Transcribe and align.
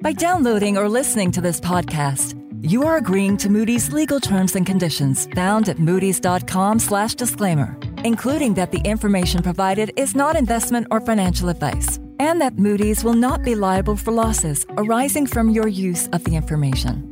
By 0.00 0.12
downloading 0.12 0.78
or 0.78 0.88
listening 0.88 1.32
to 1.32 1.40
this 1.40 1.58
podcast, 1.60 2.36
you 2.62 2.84
are 2.84 2.98
agreeing 2.98 3.36
to 3.38 3.50
Moody's 3.50 3.92
legal 3.92 4.20
terms 4.20 4.54
and 4.54 4.64
conditions 4.64 5.26
found 5.34 5.68
at 5.68 5.78
moodys.com/disclaimer, 5.78 7.76
including 8.04 8.54
that 8.54 8.70
the 8.70 8.80
information 8.84 9.42
provided 9.42 9.92
is 9.96 10.14
not 10.14 10.36
investment 10.36 10.86
or 10.92 11.00
financial 11.00 11.48
advice, 11.48 11.98
and 12.20 12.40
that 12.40 12.56
Moody's 12.60 13.02
will 13.02 13.14
not 13.14 13.42
be 13.42 13.56
liable 13.56 13.96
for 13.96 14.12
losses 14.12 14.64
arising 14.76 15.26
from 15.26 15.48
your 15.48 15.66
use 15.66 16.06
of 16.12 16.22
the 16.22 16.36
information. 16.36 17.02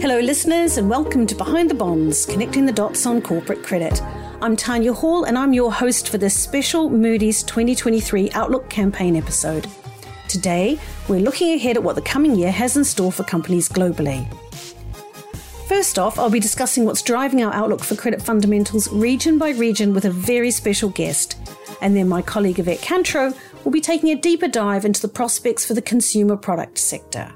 Hello, 0.00 0.18
listeners, 0.18 0.76
and 0.76 0.90
welcome 0.90 1.24
to 1.28 1.36
Behind 1.36 1.70
the 1.70 1.74
Bonds, 1.74 2.26
connecting 2.26 2.66
the 2.66 2.72
dots 2.72 3.06
on 3.06 3.22
corporate 3.22 3.62
credit. 3.62 4.02
I'm 4.42 4.54
Tanya 4.54 4.92
Hall, 4.92 5.24
and 5.24 5.38
I'm 5.38 5.54
your 5.54 5.72
host 5.72 6.10
for 6.10 6.18
this 6.18 6.38
special 6.38 6.90
Moody's 6.90 7.42
2023 7.42 8.32
Outlook 8.32 8.68
campaign 8.68 9.16
episode. 9.16 9.66
Today, 10.28 10.78
we're 11.08 11.20
looking 11.20 11.54
ahead 11.54 11.78
at 11.78 11.82
what 11.82 11.94
the 11.96 12.02
coming 12.02 12.34
year 12.34 12.52
has 12.52 12.76
in 12.76 12.84
store 12.84 13.10
for 13.10 13.24
companies 13.24 13.66
globally. 13.66 14.30
First 15.68 15.98
off, 15.98 16.18
I'll 16.18 16.28
be 16.28 16.38
discussing 16.38 16.84
what's 16.84 17.00
driving 17.00 17.42
our 17.42 17.52
outlook 17.54 17.82
for 17.82 17.96
credit 17.96 18.20
fundamentals 18.20 18.92
region 18.92 19.38
by 19.38 19.50
region 19.50 19.94
with 19.94 20.04
a 20.04 20.10
very 20.10 20.50
special 20.50 20.90
guest. 20.90 21.38
And 21.80 21.96
then 21.96 22.06
my 22.06 22.20
colleague 22.20 22.58
Yvette 22.58 22.80
Cantro 22.80 23.34
will 23.64 23.72
be 23.72 23.80
taking 23.80 24.10
a 24.10 24.16
deeper 24.16 24.48
dive 24.48 24.84
into 24.84 25.00
the 25.00 25.08
prospects 25.08 25.64
for 25.64 25.72
the 25.72 25.82
consumer 25.82 26.36
product 26.36 26.76
sector. 26.76 27.32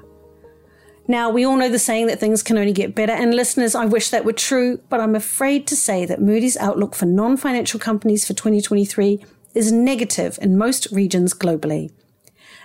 Now, 1.07 1.29
we 1.29 1.43
all 1.43 1.57
know 1.57 1.69
the 1.69 1.79
saying 1.79 2.07
that 2.07 2.19
things 2.19 2.43
can 2.43 2.57
only 2.57 2.73
get 2.73 2.95
better, 2.95 3.11
and 3.11 3.33
listeners, 3.33 3.75
I 3.75 3.85
wish 3.85 4.09
that 4.09 4.23
were 4.23 4.33
true, 4.33 4.79
but 4.89 4.99
I'm 4.99 5.15
afraid 5.15 5.67
to 5.67 5.75
say 5.75 6.05
that 6.05 6.21
Moody's 6.21 6.57
outlook 6.57 6.95
for 6.95 7.05
non 7.05 7.37
financial 7.37 7.79
companies 7.79 8.25
for 8.25 8.33
2023 8.33 9.23
is 9.53 9.71
negative 9.71 10.37
in 10.41 10.57
most 10.57 10.87
regions 10.91 11.33
globally. 11.33 11.91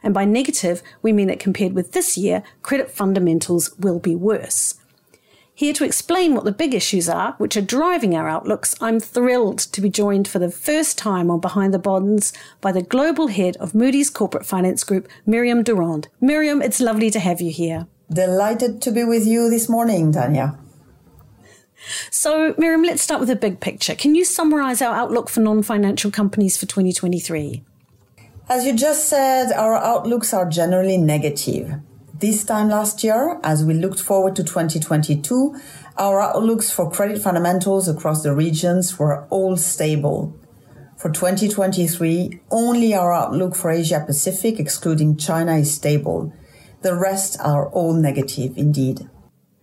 And 0.02 0.14
by 0.14 0.24
negative, 0.24 0.82
we 1.02 1.12
mean 1.12 1.28
that 1.28 1.40
compared 1.40 1.72
with 1.72 1.92
this 1.92 2.16
year, 2.16 2.42
credit 2.62 2.90
fundamentals 2.90 3.76
will 3.78 3.98
be 3.98 4.14
worse. 4.14 4.74
Here 5.54 5.72
to 5.72 5.84
explain 5.84 6.34
what 6.34 6.44
the 6.44 6.52
big 6.52 6.74
issues 6.74 7.08
are, 7.08 7.34
which 7.38 7.56
are 7.56 7.62
driving 7.62 8.14
our 8.14 8.28
outlooks, 8.28 8.74
I'm 8.78 9.00
thrilled 9.00 9.58
to 9.58 9.80
be 9.80 9.88
joined 9.88 10.28
for 10.28 10.38
the 10.38 10.50
first 10.50 10.98
time 10.98 11.30
on 11.30 11.40
Behind 11.40 11.72
the 11.72 11.78
Bonds 11.78 12.34
by 12.60 12.72
the 12.72 12.82
global 12.82 13.28
head 13.28 13.56
of 13.56 13.74
Moody's 13.74 14.10
Corporate 14.10 14.44
Finance 14.44 14.84
Group, 14.84 15.08
Miriam 15.24 15.62
Durand. 15.62 16.08
Miriam, 16.20 16.60
it's 16.60 16.78
lovely 16.78 17.10
to 17.10 17.18
have 17.18 17.40
you 17.40 17.50
here. 17.50 17.86
Delighted 18.12 18.80
to 18.82 18.92
be 18.92 19.02
with 19.02 19.26
you 19.26 19.50
this 19.50 19.68
morning, 19.68 20.12
Tanya. 20.12 20.58
So, 22.10 22.54
Miriam, 22.56 22.82
let's 22.82 23.02
start 23.02 23.20
with 23.20 23.28
the 23.28 23.36
big 23.36 23.60
picture. 23.60 23.94
Can 23.94 24.14
you 24.14 24.24
summarize 24.24 24.80
our 24.80 24.94
outlook 24.94 25.28
for 25.28 25.40
non 25.40 25.62
financial 25.62 26.10
companies 26.10 26.56
for 26.56 26.66
2023? 26.66 27.62
As 28.48 28.64
you 28.64 28.74
just 28.74 29.08
said, 29.08 29.52
our 29.52 29.74
outlooks 29.74 30.32
are 30.32 30.48
generally 30.48 30.98
negative. 30.98 31.74
This 32.18 32.44
time 32.44 32.68
last 32.68 33.02
year, 33.02 33.40
as 33.42 33.64
we 33.64 33.74
looked 33.74 34.00
forward 34.00 34.36
to 34.36 34.44
2022, 34.44 35.56
our 35.98 36.20
outlooks 36.20 36.70
for 36.70 36.90
credit 36.90 37.20
fundamentals 37.20 37.88
across 37.88 38.22
the 38.22 38.32
regions 38.32 38.98
were 38.98 39.26
all 39.30 39.56
stable. 39.56 40.32
For 40.96 41.10
2023, 41.10 42.40
only 42.50 42.94
our 42.94 43.12
outlook 43.12 43.54
for 43.54 43.70
Asia 43.70 44.02
Pacific, 44.06 44.58
excluding 44.60 45.16
China, 45.16 45.56
is 45.56 45.74
stable. 45.74 46.32
The 46.82 46.94
rest 46.94 47.38
are 47.40 47.68
all 47.68 47.94
negative 47.94 48.56
indeed. 48.56 49.08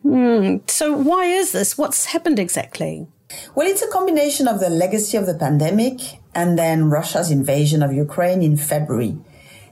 Hmm. 0.01 0.57
So, 0.67 0.91
why 0.93 1.25
is 1.25 1.51
this? 1.51 1.77
What's 1.77 2.05
happened 2.05 2.39
exactly? 2.39 3.07
Well, 3.55 3.67
it's 3.67 3.81
a 3.81 3.89
combination 3.89 4.47
of 4.47 4.59
the 4.59 4.69
legacy 4.69 5.17
of 5.17 5.25
the 5.25 5.33
pandemic 5.33 6.19
and 6.35 6.57
then 6.57 6.89
Russia's 6.89 7.31
invasion 7.31 7.81
of 7.81 7.93
Ukraine 7.93 8.41
in 8.41 8.57
February. 8.57 9.17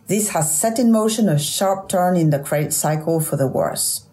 This 0.07 0.29
has 0.29 0.57
set 0.57 0.79
in 0.79 0.91
motion 0.91 1.29
a 1.29 1.39
sharp 1.39 1.89
turn 1.89 2.15
in 2.15 2.29
the 2.29 2.39
credit 2.39 2.73
cycle 2.73 3.19
for 3.19 3.35
the 3.35 3.47
worse. 3.47 4.07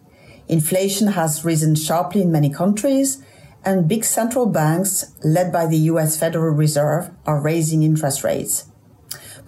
Inflation 0.46 1.08
has 1.08 1.44
risen 1.44 1.74
sharply 1.74 2.22
in 2.22 2.32
many 2.32 2.50
countries, 2.50 3.22
and 3.64 3.88
big 3.88 4.04
central 4.04 4.46
banks, 4.46 5.12
led 5.24 5.52
by 5.52 5.66
the 5.66 5.76
US 5.92 6.16
Federal 6.16 6.54
Reserve, 6.54 7.10
are 7.26 7.40
raising 7.40 7.82
interest 7.82 8.24
rates. 8.24 8.67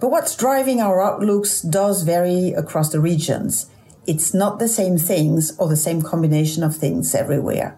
But 0.01 0.11
what's 0.11 0.35
driving 0.35 0.81
our 0.81 1.01
outlooks 1.01 1.61
does 1.61 2.03
vary 2.03 2.51
across 2.51 2.91
the 2.91 2.99
regions 2.99 3.71
it's 4.07 4.33
not 4.33 4.59
the 4.59 4.67
same 4.67 4.97
things 4.97 5.55
or 5.57 5.67
the 5.67 5.77
same 5.77 6.01
combination 6.01 6.63
of 6.63 6.75
things 6.75 7.13
everywhere. 7.13 7.77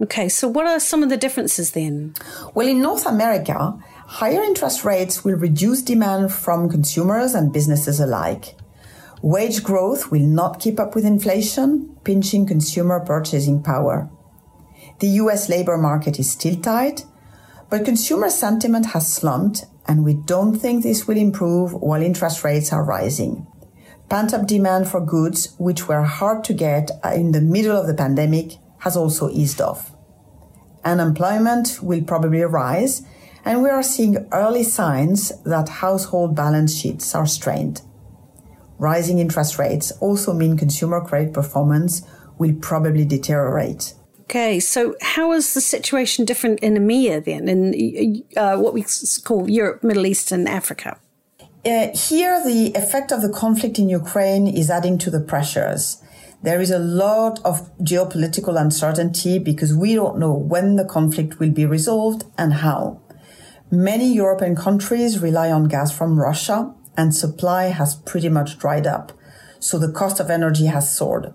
Okay, 0.00 0.28
so 0.28 0.48
what 0.48 0.66
are 0.66 0.80
some 0.80 1.02
of 1.02 1.08
the 1.08 1.16
differences 1.16 1.72
then? 1.72 2.14
Well, 2.54 2.68
in 2.68 2.80
North 2.80 3.04
America, 3.04 3.78
higher 4.06 4.42
interest 4.42 4.84
rates 4.84 5.24
will 5.24 5.36
reduce 5.36 5.82
demand 5.82 6.32
from 6.32 6.70
consumers 6.70 7.34
and 7.34 7.52
businesses 7.52 8.00
alike. 8.00 8.56
Wage 9.20 9.62
growth 9.62 10.10
will 10.10 10.26
not 10.26 10.60
keep 10.60 10.78
up 10.78 10.94
with 10.94 11.04
inflation, 11.04 11.96
pinching 12.04 12.46
consumer 12.46 13.00
purchasing 13.00 13.62
power. 13.62 14.08
The 15.00 15.08
US 15.22 15.48
labor 15.48 15.76
market 15.76 16.18
is 16.18 16.30
still 16.30 16.56
tight, 16.56 17.04
but 17.68 17.84
consumer 17.84 18.30
sentiment 18.30 18.86
has 18.86 19.12
slumped, 19.12 19.64
and 19.88 20.04
we 20.04 20.14
don't 20.14 20.56
think 20.56 20.82
this 20.82 21.08
will 21.08 21.16
improve 21.16 21.72
while 21.72 22.02
interest 22.02 22.44
rates 22.44 22.72
are 22.72 22.84
rising. 22.84 23.46
Pent 24.10 24.32
up 24.32 24.46
demand 24.46 24.88
for 24.88 25.00
goods, 25.00 25.54
which 25.58 25.88
were 25.88 26.02
hard 26.02 26.44
to 26.44 26.54
get 26.54 26.90
in 27.14 27.32
the 27.32 27.40
middle 27.40 27.76
of 27.76 27.86
the 27.86 27.94
pandemic, 27.94 28.52
has 28.80 28.96
also 28.96 29.28
eased 29.30 29.60
off. 29.60 29.90
Unemployment 30.84 31.80
will 31.82 32.02
probably 32.04 32.42
rise, 32.42 33.02
and 33.44 33.62
we 33.62 33.70
are 33.70 33.82
seeing 33.82 34.28
early 34.30 34.62
signs 34.62 35.32
that 35.44 35.68
household 35.68 36.36
balance 36.36 36.74
sheets 36.78 37.14
are 37.14 37.26
strained. 37.26 37.82
Rising 38.78 39.18
interest 39.18 39.58
rates 39.58 39.90
also 40.00 40.32
mean 40.32 40.56
consumer 40.56 41.00
credit 41.00 41.34
performance 41.34 42.02
will 42.38 42.54
probably 42.60 43.04
deteriorate. 43.04 43.94
Okay, 44.28 44.60
so 44.60 44.94
how 45.00 45.32
is 45.32 45.54
the 45.54 45.60
situation 45.62 46.26
different 46.26 46.60
in 46.60 46.74
EMEA 46.74 47.24
then, 47.24 47.48
in 47.48 48.22
uh, 48.36 48.58
what 48.58 48.74
we 48.74 48.84
call 49.24 49.48
Europe, 49.48 49.82
Middle 49.82 50.04
East, 50.04 50.32
and 50.32 50.46
Africa? 50.46 50.98
Uh, 51.64 51.88
here, 51.94 52.44
the 52.44 52.72
effect 52.74 53.10
of 53.10 53.22
the 53.22 53.30
conflict 53.30 53.78
in 53.78 53.88
Ukraine 53.88 54.46
is 54.46 54.68
adding 54.68 54.98
to 54.98 55.10
the 55.10 55.20
pressures. 55.20 56.02
There 56.42 56.60
is 56.60 56.70
a 56.70 56.78
lot 56.78 57.40
of 57.42 57.74
geopolitical 57.78 58.60
uncertainty 58.60 59.38
because 59.38 59.74
we 59.74 59.94
don't 59.94 60.18
know 60.18 60.34
when 60.34 60.76
the 60.76 60.84
conflict 60.84 61.38
will 61.38 61.50
be 61.50 61.64
resolved 61.64 62.24
and 62.36 62.52
how. 62.52 63.00
Many 63.70 64.12
European 64.12 64.56
countries 64.56 65.20
rely 65.20 65.50
on 65.50 65.68
gas 65.68 65.90
from 65.90 66.20
Russia 66.20 66.74
and 66.98 67.14
supply 67.14 67.68
has 67.68 67.94
pretty 67.94 68.28
much 68.28 68.58
dried 68.58 68.86
up. 68.86 69.10
So 69.58 69.78
the 69.78 69.90
cost 69.90 70.20
of 70.20 70.28
energy 70.28 70.66
has 70.66 70.94
soared. 70.94 71.32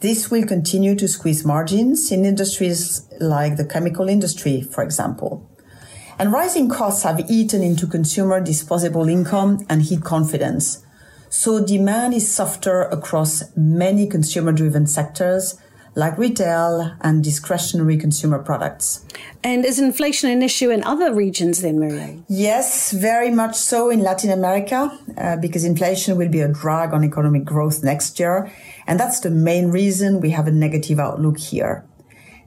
This 0.00 0.30
will 0.30 0.46
continue 0.46 0.94
to 0.94 1.08
squeeze 1.08 1.44
margins 1.44 2.12
in 2.12 2.24
industries 2.24 3.02
like 3.18 3.56
the 3.56 3.64
chemical 3.64 4.08
industry, 4.08 4.62
for 4.62 4.84
example. 4.84 5.44
And 6.20 6.32
rising 6.32 6.68
costs 6.68 7.02
have 7.02 7.28
eaten 7.28 7.62
into 7.64 7.86
consumer 7.88 8.40
disposable 8.40 9.08
income 9.08 9.66
and 9.68 9.82
hit 9.82 10.04
confidence. 10.04 10.84
So 11.30 11.64
demand 11.64 12.14
is 12.14 12.30
softer 12.30 12.82
across 12.82 13.42
many 13.56 14.06
consumer 14.06 14.52
driven 14.52 14.86
sectors 14.86 15.58
like 15.94 16.16
retail 16.18 16.94
and 17.00 17.24
discretionary 17.24 17.96
consumer 17.96 18.38
products. 18.38 19.04
And 19.42 19.64
is 19.64 19.78
inflation 19.78 20.30
an 20.30 20.42
issue 20.42 20.70
in 20.70 20.82
other 20.84 21.14
regions 21.14 21.62
then, 21.62 21.78
Miriam? 21.78 22.24
Yes, 22.28 22.92
very 22.92 23.30
much 23.30 23.56
so 23.56 23.90
in 23.90 24.00
Latin 24.00 24.30
America, 24.30 24.96
uh, 25.16 25.36
because 25.36 25.64
inflation 25.64 26.16
will 26.16 26.28
be 26.28 26.40
a 26.40 26.48
drag 26.48 26.92
on 26.92 27.04
economic 27.04 27.44
growth 27.44 27.82
next 27.82 28.18
year. 28.18 28.50
And 28.86 28.98
that's 28.98 29.20
the 29.20 29.30
main 29.30 29.70
reason 29.70 30.20
we 30.20 30.30
have 30.30 30.46
a 30.46 30.52
negative 30.52 30.98
outlook 30.98 31.38
here. 31.38 31.84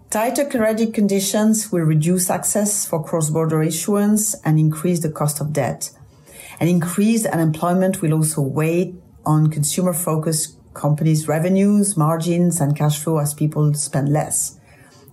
Tighter 0.09 0.45
credit 0.45 0.93
conditions 0.93 1.71
will 1.71 1.85
reduce 1.85 2.29
access 2.29 2.85
for 2.85 3.01
cross-border 3.01 3.63
issuance 3.63 4.35
and 4.43 4.59
increase 4.59 5.01
the 5.01 5.09
cost 5.09 5.39
of 5.39 5.53
debt. 5.53 5.89
And 6.59 6.69
increased 6.69 7.25
unemployment 7.27 8.01
will 8.01 8.13
also 8.13 8.41
weigh 8.41 8.93
on 9.25 9.49
consumer-focused 9.49 10.57
companies' 10.73 11.27
revenues, 11.27 11.97
margins, 11.97 12.61
and 12.61 12.75
cash 12.75 12.99
flow 12.99 13.19
as 13.19 13.33
people 13.33 13.73
spend 13.73 14.09
less. 14.09 14.59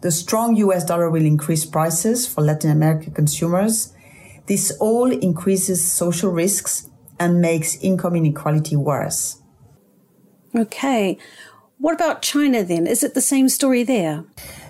The 0.00 0.10
strong 0.10 0.56
US 0.56 0.84
dollar 0.84 1.10
will 1.10 1.24
increase 1.24 1.64
prices 1.64 2.26
for 2.26 2.42
Latin 2.42 2.70
American 2.70 3.12
consumers. 3.12 3.92
This 4.46 4.70
all 4.78 5.10
increases 5.10 5.84
social 5.84 6.30
risks 6.30 6.88
and 7.18 7.40
makes 7.40 7.76
income 7.82 8.14
inequality 8.14 8.76
worse. 8.76 9.42
Okay. 10.54 11.18
What 11.78 11.94
about 11.94 12.22
China 12.22 12.64
then? 12.64 12.86
Is 12.86 13.02
it 13.02 13.14
the 13.14 13.20
same 13.20 13.48
story 13.48 13.82
there? 13.82 14.24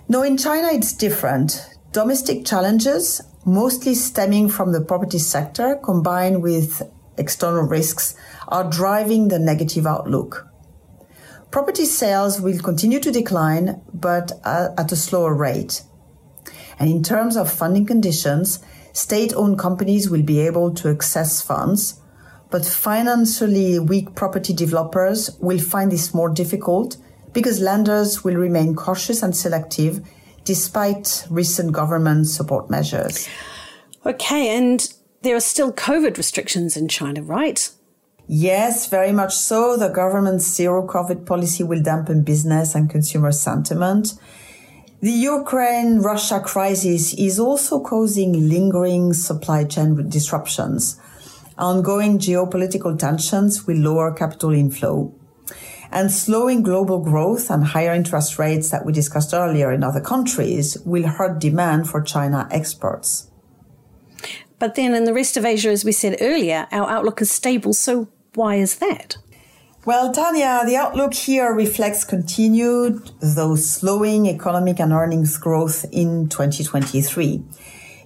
No, 0.09 0.23
in 0.23 0.37
China 0.37 0.69
it's 0.73 0.93
different. 0.93 1.69
Domestic 1.93 2.45
challenges, 2.45 3.23
mostly 3.45 3.95
stemming 3.95 4.49
from 4.49 4.73
the 4.73 4.81
property 4.81 5.19
sector, 5.19 5.77
combined 5.77 6.43
with 6.43 6.83
external 7.17 7.63
risks, 7.63 8.15
are 8.49 8.69
driving 8.69 9.29
the 9.29 9.39
negative 9.39 9.87
outlook. 9.87 10.49
Property 11.51 11.87
sales 11.87 12.41
will 12.41 12.59
continue 12.59 13.01
to 13.01 13.11
decline, 13.11 13.81
but 13.95 14.33
at 14.45 14.93
a 14.93 14.97
slower 14.97 15.35
rate. 15.35 15.83
And 16.79 16.91
in 16.91 17.03
terms 17.03 17.37
of 17.37 17.51
funding 17.51 17.87
conditions, 17.87 18.61
state 18.93 19.33
owned 19.35 19.59
companies 19.59 20.11
will 20.11 20.23
be 20.23 20.41
able 20.41 20.75
to 20.75 20.91
access 20.91 21.41
funds, 21.41 22.01
but 22.51 22.65
financially 22.65 23.79
weak 23.79 24.15
property 24.15 24.53
developers 24.53 25.31
will 25.41 25.59
find 25.59 25.91
this 25.91 26.15
more 26.15 26.29
difficult 26.29 26.97
because 27.33 27.61
lenders 27.61 28.25
will 28.25 28.37
remain 28.37 28.75
cautious 28.75 29.23
and 29.23 29.37
selective 29.37 30.01
despite 30.45 31.27
recent 31.31 31.73
government 31.73 32.27
support 32.27 32.71
measures. 32.71 33.29
Okay, 34.07 34.57
and 34.57 34.93
there 35.23 35.37
are 35.37 35.41
still 35.41 35.73
COVID 35.73 36.17
restrictions 36.17 36.77
in 36.77 36.89
China, 36.89 37.23
right? 37.23 37.71
Yes, 38.31 38.89
very 38.89 39.11
much 39.11 39.35
so. 39.35 39.79
The 39.79 39.89
government's 39.89 40.45
zero 40.45 40.87
COVID 40.87 41.25
policy 41.25 41.65
will 41.65 41.83
dampen 41.83 42.25
business 42.25 42.75
and 42.75 42.91
consumer 42.91 43.33
sentiment. 43.33 44.13
The 45.01 45.11
Ukraine 45.11 46.01
Russia 46.01 46.39
crisis 46.39 47.15
is 47.15 47.41
also 47.41 47.81
causing 47.81 48.51
lingering 48.51 49.15
supply 49.15 49.65
chain 49.65 50.11
disruptions. 50.11 51.01
Ongoing 51.57 52.19
geopolitical 52.19 52.99
tensions 52.99 53.67
will 53.67 53.79
lower 53.79 54.13
capital 54.13 54.53
inflow. 54.53 55.15
And 55.91 56.11
slowing 56.11 56.63
global 56.63 56.99
growth 56.99 57.49
and 57.49 57.65
higher 57.65 57.95
interest 57.95 58.39
rates 58.39 58.69
that 58.71 58.85
we 58.85 58.93
discussed 58.93 59.33
earlier 59.33 59.73
in 59.73 59.83
other 59.83 60.03
countries 60.03 60.77
will 60.85 61.09
hurt 61.09 61.41
demand 61.41 61.89
for 61.89 62.03
China 62.03 62.47
exports. 62.51 63.31
But 64.59 64.75
then 64.75 64.95
in 64.95 65.05
the 65.05 65.15
rest 65.15 65.39
of 65.39 65.47
Asia, 65.47 65.71
as 65.71 65.83
we 65.83 65.93
said 65.93 66.19
earlier, 66.21 66.67
our 66.71 66.91
outlook 66.91 67.23
is 67.23 67.31
stable. 67.31 67.73
So 67.73 68.09
why 68.39 68.55
is 68.55 68.77
that? 68.77 69.19
Well, 69.85 70.13
Tanya, 70.13 70.63
the 70.65 70.77
outlook 70.77 71.13
here 71.13 71.53
reflects 71.53 72.05
continued, 72.05 73.11
though 73.21 73.57
slowing 73.57 74.27
economic 74.27 74.79
and 74.79 74.93
earnings 74.93 75.37
growth 75.39 75.85
in 75.91 76.29
2023. 76.29 77.43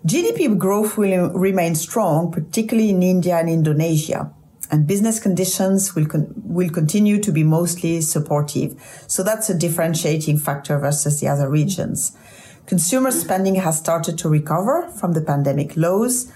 GDP 0.06 0.56
growth 0.56 0.96
will 0.96 1.30
remain 1.30 1.74
strong, 1.74 2.32
particularly 2.32 2.90
in 2.90 3.02
India 3.02 3.36
and 3.36 3.48
Indonesia, 3.48 4.32
and 4.70 4.86
business 4.86 5.20
conditions 5.20 5.94
will 5.94 6.06
con- 6.06 6.32
will 6.36 6.70
continue 6.70 7.20
to 7.20 7.30
be 7.30 7.44
mostly 7.44 8.00
supportive. 8.00 8.74
So 9.06 9.22
that's 9.22 9.50
a 9.50 9.58
differentiating 9.58 10.38
factor 10.38 10.78
versus 10.78 11.20
the 11.20 11.28
other 11.28 11.48
regions. 11.48 12.16
Consumer 12.66 13.10
spending 13.10 13.56
has 13.56 13.76
started 13.78 14.16
to 14.18 14.28
recover 14.30 14.88
from 14.98 15.12
the 15.12 15.20
pandemic 15.20 15.76
lows, 15.76 16.32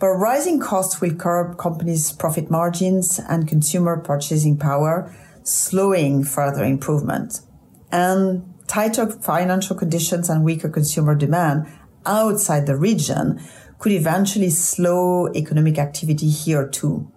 but 0.00 0.08
rising 0.08 0.58
costs 0.58 1.00
will 1.00 1.14
curb 1.14 1.58
companies' 1.58 2.10
profit 2.10 2.50
margins 2.50 3.20
and 3.28 3.46
consumer 3.46 3.98
purchasing 3.98 4.56
power, 4.56 5.14
slowing 5.42 6.24
further 6.24 6.64
improvement. 6.64 7.40
And 7.92 8.54
tighter 8.66 9.06
financial 9.06 9.76
conditions 9.76 10.30
and 10.30 10.42
weaker 10.42 10.70
consumer 10.70 11.14
demand 11.14 11.66
outside 12.06 12.66
the 12.66 12.76
region 12.76 13.40
could 13.78 13.92
eventually 13.92 14.48
slow 14.48 15.28
economic 15.34 15.78
activity 15.78 16.30
here 16.30 16.66
too. 16.66 17.12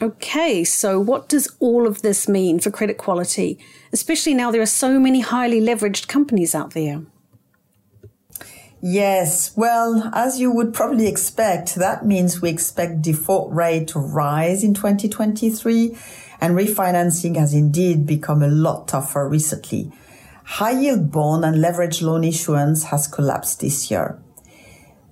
Okay, 0.00 0.64
so 0.64 1.00
what 1.00 1.28
does 1.28 1.56
all 1.58 1.86
of 1.86 2.00
this 2.02 2.28
mean 2.28 2.60
for 2.60 2.70
credit 2.70 2.96
quality, 2.96 3.58
especially 3.92 4.34
now 4.34 4.50
there 4.50 4.62
are 4.62 4.66
so 4.66 5.00
many 5.00 5.20
highly 5.20 5.60
leveraged 5.60 6.06
companies 6.06 6.54
out 6.54 6.74
there? 6.74 7.02
Yes, 8.82 9.54
well, 9.56 10.10
as 10.14 10.40
you 10.40 10.50
would 10.50 10.72
probably 10.72 11.06
expect, 11.06 11.74
that 11.74 12.06
means 12.06 12.40
we 12.40 12.48
expect 12.48 13.02
default 13.02 13.52
rate 13.52 13.88
to 13.88 13.98
rise 13.98 14.64
in 14.64 14.72
2023 14.72 15.94
and 16.40 16.56
refinancing 16.56 17.36
has 17.36 17.52
indeed 17.52 18.06
become 18.06 18.42
a 18.42 18.48
lot 18.48 18.88
tougher 18.88 19.28
recently. 19.28 19.92
High 20.44 20.80
yield 20.80 21.12
bond 21.12 21.44
and 21.44 21.60
leverage 21.60 22.00
loan 22.00 22.24
issuance 22.24 22.84
has 22.84 23.06
collapsed 23.06 23.60
this 23.60 23.90
year. 23.90 24.18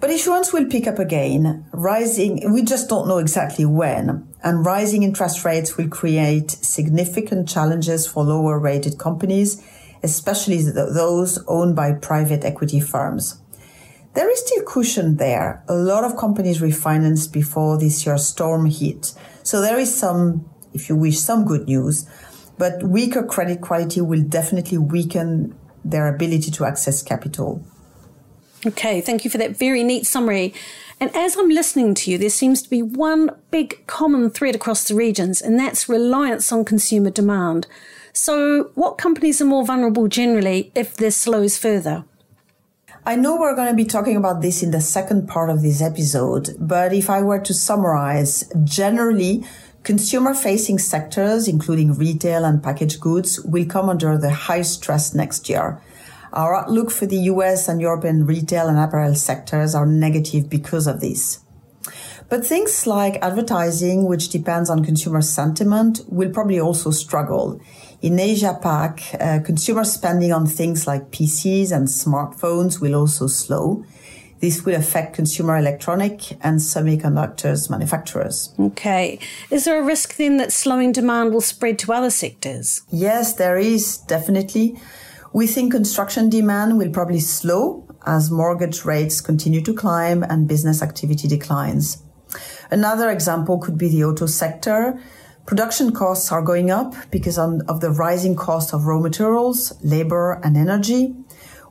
But 0.01 0.11
issuance 0.11 0.51
will 0.51 0.67
pick 0.67 0.87
up 0.87 0.99
again, 0.99 1.67
rising, 1.73 2.51
we 2.51 2.63
just 2.63 2.89
don't 2.89 3.07
know 3.07 3.19
exactly 3.19 3.67
when, 3.67 4.27
and 4.43 4.65
rising 4.65 5.03
interest 5.03 5.45
rates 5.45 5.77
will 5.77 5.89
create 5.89 6.53
significant 6.53 7.49
challenges 7.49 8.07
for 8.07 8.25
lower 8.25 8.59
rated 8.59 8.97
companies, 8.97 9.63
especially 10.03 10.63
those 10.63 11.39
owned 11.47 11.77
by 11.77 11.93
private 11.93 12.45
equity 12.47 12.81
firms. 12.81 13.43
There 14.19 14.33
is 14.33 14.41
still 14.41 14.65
cushion 14.65 15.17
there. 15.19 15.63
A 15.69 15.75
lot 15.77 16.03
of 16.03 16.17
companies 16.17 16.61
refinanced 16.61 17.33
before 17.33 17.79
this 17.79 18.05
year's 18.05 18.27
storm 18.27 18.67
hit. 18.67 19.15
So 19.45 19.61
there 19.61 19.79
is 19.79 19.97
some, 19.97 20.45
if 20.75 20.89
you 20.89 20.97
wish, 20.97 21.21
some 21.21 21.45
good 21.45 21.69
news, 21.69 22.05
but 22.59 22.83
weaker 22.83 23.23
credit 23.23 23.61
quality 23.61 24.01
will 24.01 24.23
definitely 24.23 24.77
weaken 24.79 25.57
their 25.85 26.13
ability 26.13 26.51
to 26.51 26.65
access 26.65 27.01
capital. 27.01 27.65
Okay, 28.67 29.01
thank 29.01 29.25
you 29.25 29.31
for 29.31 29.39
that 29.39 29.57
very 29.57 29.85
neat 29.85 30.05
summary. 30.05 30.53
And 30.99 31.15
as 31.15 31.37
I'm 31.37 31.49
listening 31.49 31.95
to 31.95 32.11
you, 32.11 32.19
there 32.19 32.29
seems 32.29 32.61
to 32.63 32.69
be 32.69 32.83
one 32.83 33.31
big 33.53 33.87
common 33.87 34.31
thread 34.31 34.57
across 34.57 34.83
the 34.83 34.97
regions, 34.97 35.41
and 35.41 35.57
that's 35.61 35.89
reliance 35.89 36.51
on 36.51 36.65
consumer 36.65 37.11
demand. 37.11 37.69
So, 38.13 38.73
what 38.75 38.99
companies 38.99 39.41
are 39.41 39.45
more 39.45 39.65
vulnerable 39.65 40.09
generally 40.09 40.73
if 40.75 40.97
this 40.97 41.17
slows 41.17 41.57
further? 41.57 42.05
I 43.07 43.17
know 43.17 43.37
we're 43.37 43.55
going 43.55 43.71
to 43.71 43.77
be 43.77 43.85
talking 43.85 44.17
about 44.17 44.43
this 44.43 44.63
in 44.63 44.71
the 44.71 44.81
second 44.81 45.29
part 45.29 45.51
of 45.51 45.63
this 45.63 45.81
episode, 45.81 46.51
but 46.59 46.93
if 46.93 47.09
I 47.09 47.23
were 47.23 47.39
to 47.39 47.55
summarize, 47.55 48.51
generally, 48.65 49.45
consumer 49.83 50.35
facing 50.35 50.79
sectors, 50.79 51.49
including 51.49 51.95
retail 51.95 52.45
and 52.45 52.63
packaged 52.63 53.01
goods, 53.01 53.41
will 53.41 53.67
come 53.67 53.89
under 53.89 54.19
the 54.19 54.31
high 54.31 54.63
stress 54.63 55.15
next 55.15 55.49
year. 55.49 55.81
Our 56.33 56.57
outlook 56.57 56.91
for 56.91 57.07
the 57.07 57.21
US 57.33 57.69
and 57.69 57.81
European 57.81 58.27
retail 58.27 58.69
and 58.69 58.79
apparel 58.79 59.15
sectors 59.15 59.75
are 59.75 59.87
negative 59.87 60.51
because 60.51 60.87
of 60.87 61.01
this. 61.01 61.41
But 62.29 62.45
things 62.45 62.87
like 62.87 63.17
advertising, 63.23 64.05
which 64.05 64.29
depends 64.29 64.69
on 64.69 64.85
consumer 64.85 65.23
sentiment, 65.23 66.01
will 66.09 66.31
probably 66.31 66.61
also 66.61 66.91
struggle. 66.91 67.61
In 68.01 68.21
Asia 68.21 68.57
Pac, 68.63 69.03
uh, 69.19 69.41
consumer 69.45 69.83
spending 69.83 70.33
on 70.33 70.47
things 70.47 70.87
like 70.87 71.11
PCs 71.11 71.73
and 71.73 71.89
smartphones 71.89 72.81
will 72.81 72.95
also 72.95 73.27
slow. 73.27 73.85
This 74.39 74.65
will 74.65 74.77
affect 74.77 75.17
consumer 75.17 75.57
electronic 75.57 76.31
and 76.45 76.61
semiconductors 76.61 77.69
manufacturers. 77.69 78.55
Okay. 78.59 79.19
Is 79.51 79.65
there 79.65 79.83
a 79.83 79.85
risk 79.85 80.17
then 80.17 80.37
that 80.37 80.53
slowing 80.53 80.93
demand 80.93 81.33
will 81.33 81.41
spread 81.41 81.77
to 81.81 81.93
other 81.93 82.11
sectors? 82.11 82.83
Yes, 82.93 83.35
there 83.35 83.59
is 83.59 83.99
definitely. 83.99 84.81
We 85.33 85.49
think 85.49 85.73
construction 85.73 86.31
demand 86.31 86.79
will 86.79 86.91
probably 86.91 87.19
slow 87.19 87.85
as 88.07 88.31
mortgage 88.31 88.85
rates 88.85 89.21
continue 89.21 89.61
to 89.63 89.75
climb 89.75 90.23
and 90.23 90.47
business 90.47 90.83
activity 90.83 91.27
declines. 91.27 92.01
Another 92.71 93.11
example 93.11 93.59
could 93.59 93.77
be 93.77 93.89
the 93.89 94.05
auto 94.05 94.27
sector. 94.27 95.01
Production 95.49 95.93
costs 95.93 96.31
are 96.31 96.43
going 96.43 96.71
up 96.71 96.95
because 97.11 97.39
of 97.39 97.81
the 97.81 97.91
rising 97.91 98.37
cost 98.37 98.75
of 98.75 98.85
raw 98.85 99.01
materials, 99.01 99.73
labor, 99.83 100.39
and 100.45 100.59
energy. 100.59 101.15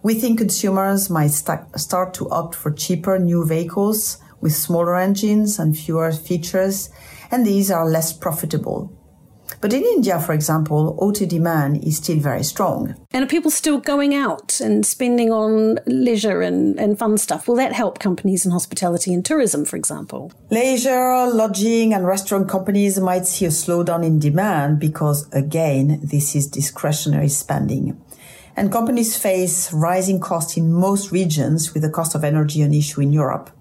We 0.01 0.15
think 0.15 0.39
consumers 0.39 1.11
might 1.11 1.29
st- 1.29 1.79
start 1.79 2.15
to 2.15 2.27
opt 2.31 2.55
for 2.55 2.71
cheaper 2.71 3.19
new 3.19 3.45
vehicles 3.45 4.17
with 4.41 4.55
smaller 4.55 4.95
engines 4.95 5.59
and 5.59 5.77
fewer 5.77 6.11
features, 6.11 6.89
and 7.29 7.45
these 7.45 7.69
are 7.69 7.87
less 7.87 8.11
profitable. 8.11 8.91
But 9.59 9.73
in 9.73 9.83
India, 9.83 10.19
for 10.19 10.33
example, 10.33 10.95
auto 10.99 11.25
demand 11.25 11.83
is 11.83 11.97
still 11.97 12.19
very 12.19 12.43
strong. 12.43 12.95
And 13.11 13.23
are 13.23 13.27
people 13.27 13.49
still 13.49 13.79
going 13.79 14.13
out 14.13 14.59
and 14.59 14.85
spending 14.85 15.31
on 15.31 15.79
leisure 15.85 16.41
and, 16.41 16.79
and 16.79 16.97
fun 16.99 17.17
stuff? 17.17 17.47
Will 17.47 17.55
that 17.55 17.73
help 17.73 17.99
companies 17.99 18.45
in 18.45 18.51
hospitality 18.51 19.13
and 19.13 19.25
tourism, 19.25 19.65
for 19.65 19.75
example? 19.75 20.31
Leisure, 20.51 21.27
lodging, 21.27 21.93
and 21.93 22.05
restaurant 22.05 22.47
companies 22.47 22.99
might 22.99 23.25
see 23.25 23.45
a 23.45 23.49
slowdown 23.49 24.05
in 24.05 24.19
demand 24.19 24.79
because, 24.79 25.27
again, 25.31 25.99
this 26.03 26.35
is 26.35 26.47
discretionary 26.47 27.29
spending. 27.29 27.99
And 28.55 28.71
companies 28.71 29.17
face 29.17 29.71
rising 29.71 30.19
costs 30.19 30.57
in 30.57 30.73
most 30.73 31.11
regions 31.11 31.73
with 31.73 31.83
the 31.83 31.89
cost 31.89 32.15
of 32.15 32.23
energy 32.23 32.61
an 32.61 32.73
issue 32.73 33.01
in 33.01 33.13
Europe. 33.13 33.51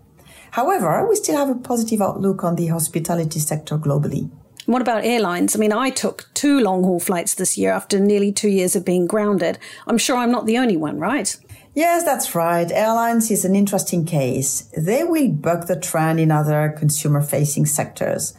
However, 0.53 1.07
we 1.07 1.17
still 1.17 1.37
have 1.37 1.51
a 1.51 1.61
positive 1.61 2.01
outlook 2.01 2.43
on 2.43 2.57
the 2.57 2.69
hospitality 2.69 3.41
sector 3.41 3.77
globally. 3.77 4.31
What 4.67 4.83
about 4.83 5.05
airlines? 5.05 5.55
I 5.55 5.61
mean, 5.61 5.73
I 5.73 5.91
took 5.91 6.29
two 6.35 6.59
long 6.59 6.83
haul 6.83 6.99
flights 6.99 7.35
this 7.35 7.57
year 7.57 7.71
after 7.71 8.01
nearly 8.01 8.33
two 8.33 8.49
years 8.49 8.75
of 8.75 8.85
being 8.85 9.07
grounded. 9.07 9.61
I'm 9.87 9.97
sure 9.97 10.17
I'm 10.17 10.33
not 10.33 10.47
the 10.47 10.59
only 10.59 10.77
one, 10.77 10.99
right? 10.99 11.37
Yes, 11.73 12.03
that's 12.03 12.35
right. 12.35 12.69
Airlines 12.73 13.31
is 13.31 13.45
an 13.45 13.55
interesting 13.55 14.05
case. 14.05 14.63
They 14.77 15.05
will 15.05 15.31
buck 15.31 15.69
the 15.69 15.79
trend 15.79 16.19
in 16.19 16.33
other 16.33 16.75
consumer 16.77 17.23
facing 17.23 17.67
sectors. 17.67 18.35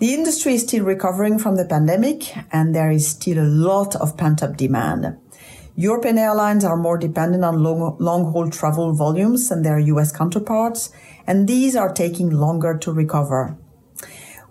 The 0.00 0.14
industry 0.14 0.54
is 0.54 0.62
still 0.62 0.84
recovering 0.84 1.38
from 1.38 1.54
the 1.54 1.64
pandemic 1.64 2.36
and 2.52 2.74
there 2.74 2.90
is 2.90 3.06
still 3.06 3.38
a 3.38 3.46
lot 3.46 3.94
of 3.94 4.16
pent 4.16 4.42
up 4.42 4.56
demand. 4.56 5.16
European 5.76 6.18
airlines 6.18 6.64
are 6.64 6.76
more 6.76 6.98
dependent 6.98 7.44
on 7.44 7.62
long, 7.62 8.32
haul 8.32 8.50
travel 8.50 8.94
volumes 8.94 9.48
than 9.48 9.62
their 9.62 9.78
US 9.78 10.10
counterparts, 10.10 10.90
and 11.24 11.46
these 11.46 11.76
are 11.76 11.92
taking 11.92 12.30
longer 12.30 12.76
to 12.78 12.92
recover. 12.92 13.56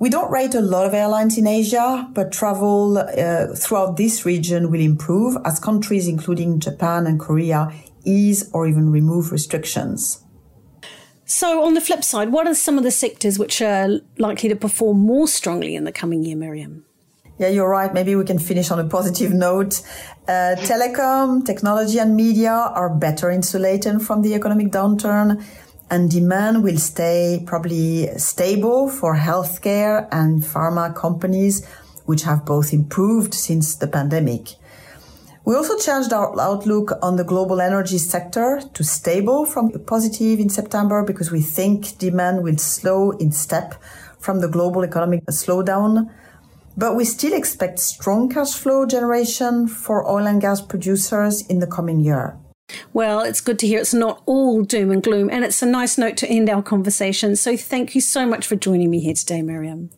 We 0.02 0.10
don't 0.10 0.32
rate 0.32 0.56
a 0.56 0.62
lot 0.62 0.88
of 0.88 0.96
airlines 0.96 1.38
in 1.38 1.46
Asia, 1.46 2.10
but 2.14 2.32
travel 2.32 2.98
uh, 2.98 3.54
throughout 3.56 3.98
this 3.98 4.26
region 4.26 4.72
will 4.72 4.82
improve 4.82 5.38
as 5.46 5.60
countries 5.60 6.08
including 6.08 6.60
Japan 6.60 7.06
and 7.06 7.20
Korea 7.20 7.72
ease 8.04 8.50
or 8.52 8.66
even 8.66 8.92
remove 8.92 9.32
restrictions. 9.32 10.24
So, 11.26 11.64
on 11.64 11.76
the 11.76 11.82
flip 11.82 12.04
side, 12.04 12.32
what 12.32 12.48
are 12.48 12.56
some 12.56 12.80
of 12.80 12.84
the 12.84 12.90
sectors 12.90 13.38
which 13.38 13.62
are 13.62 14.00
likely 14.18 14.50
to 14.50 14.56
perform 14.56 14.98
more 14.98 15.28
strongly 15.28 15.76
in 15.76 15.84
the 15.84 15.92
coming 15.92 16.26
year, 16.26 16.36
Miriam? 16.36 16.84
Yeah, 17.38 17.50
you're 17.50 17.70
right. 17.70 17.94
Maybe 17.94 18.16
we 18.16 18.26
can 18.26 18.40
finish 18.40 18.72
on 18.72 18.80
a 18.80 18.88
positive 18.88 19.32
note. 19.32 19.84
Uh, 20.28 20.56
telecom, 20.58 21.46
technology, 21.46 22.00
and 22.00 22.16
media 22.16 22.52
are 22.52 22.90
better 22.90 23.30
insulated 23.30 24.02
from 24.02 24.24
the 24.24 24.34
economic 24.34 24.70
downturn, 24.70 25.46
and 25.92 26.10
demand 26.10 26.64
will 26.64 26.78
stay 26.78 27.44
probably 27.46 28.08
stable 28.18 28.90
for 28.90 29.16
healthcare 29.16 30.08
and 30.12 30.42
pharma 30.42 30.96
companies, 30.96 31.68
which 32.06 32.24
have 32.24 32.46
both 32.46 32.74
improved 32.74 33.34
since 33.34 33.76
the 33.76 33.88
pandemic. 33.88 34.56
We 35.46 35.56
also 35.56 35.78
changed 35.78 36.14
our 36.14 36.40
outlook 36.40 36.94
on 37.04 37.18
the 37.18 37.24
global 37.24 37.62
energy 37.62 37.98
sector 37.98 38.62
to 38.74 38.84
stable 38.84 39.46
from 39.46 39.72
positive 39.86 40.40
in 40.40 40.50
September 40.50 41.04
because 41.04 41.30
we 41.30 41.42
think 41.42 41.98
demand 41.98 42.42
will 42.42 42.58
slow 42.58 43.12
in 43.12 43.32
step 43.32 43.76
from 44.18 44.40
the 44.40 44.48
global 44.48 44.84
economic 44.84 45.26
slowdown 45.26 46.10
but 46.78 46.96
we 46.96 47.04
still 47.04 47.34
expect 47.34 47.80
strong 47.80 48.30
cash 48.30 48.54
flow 48.54 48.86
generation 48.86 49.68
for 49.68 50.10
oil 50.10 50.26
and 50.26 50.42
gas 50.42 50.62
producers 50.62 51.46
in 51.48 51.60
the 51.60 51.68
coming 51.68 52.00
year. 52.00 52.38
Well, 52.94 53.22
it's 53.22 53.42
good 53.42 53.60
to 53.60 53.68
hear 53.68 53.80
it's 53.80 53.94
not 53.94 54.22
all 54.26 54.64
doom 54.64 54.92
and 54.92 55.02
gloom, 55.02 55.30
and 55.30 55.44
it's 55.44 55.62
a 55.62 55.66
nice 55.66 55.98
note 55.98 56.18
to 56.18 56.28
end 56.28 56.50
our 56.50 56.62
conversation. 56.62 57.36
So, 57.36 57.58
thank 57.58 57.96
you 57.96 58.02
so 58.02 58.26
much 58.26 58.48
for 58.48 58.56
joining 58.56 58.90
me 58.90 59.00
here 59.00 59.14
today, 59.14 59.42
Miriam. 59.42 59.90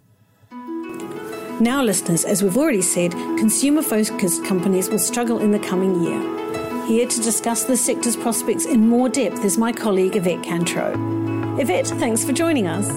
Now, 1.59 1.83
listeners, 1.83 2.25
as 2.25 2.41
we've 2.41 2.57
already 2.57 2.81
said, 2.81 3.11
consumer 3.11 3.81
focused 3.81 4.43
companies 4.43 4.89
will 4.89 4.99
struggle 4.99 5.39
in 5.39 5.51
the 5.51 5.59
coming 5.59 6.03
year. 6.03 6.43
Here 6.87 7.07
to 7.07 7.21
discuss 7.21 7.63
the 7.63 7.77
sector's 7.77 8.17
prospects 8.17 8.65
in 8.65 8.89
more 8.89 9.07
depth 9.07 9.45
is 9.45 9.57
my 9.57 9.71
colleague 9.71 10.15
Yvette 10.15 10.41
Cantro. 10.41 10.93
Yvette, 11.59 11.87
thanks 11.87 12.25
for 12.25 12.33
joining 12.33 12.67
us. 12.67 12.87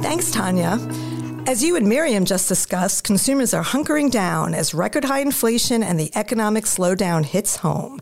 Thanks, 0.00 0.30
Tanya. 0.30 0.78
As 1.46 1.64
you 1.64 1.74
and 1.76 1.88
Miriam 1.88 2.24
just 2.24 2.48
discussed, 2.48 3.04
consumers 3.04 3.52
are 3.52 3.64
hunkering 3.64 4.10
down 4.10 4.54
as 4.54 4.72
record 4.72 5.04
high 5.04 5.20
inflation 5.20 5.82
and 5.82 5.98
the 5.98 6.10
economic 6.14 6.64
slowdown 6.64 7.24
hits 7.24 7.56
home. 7.56 8.00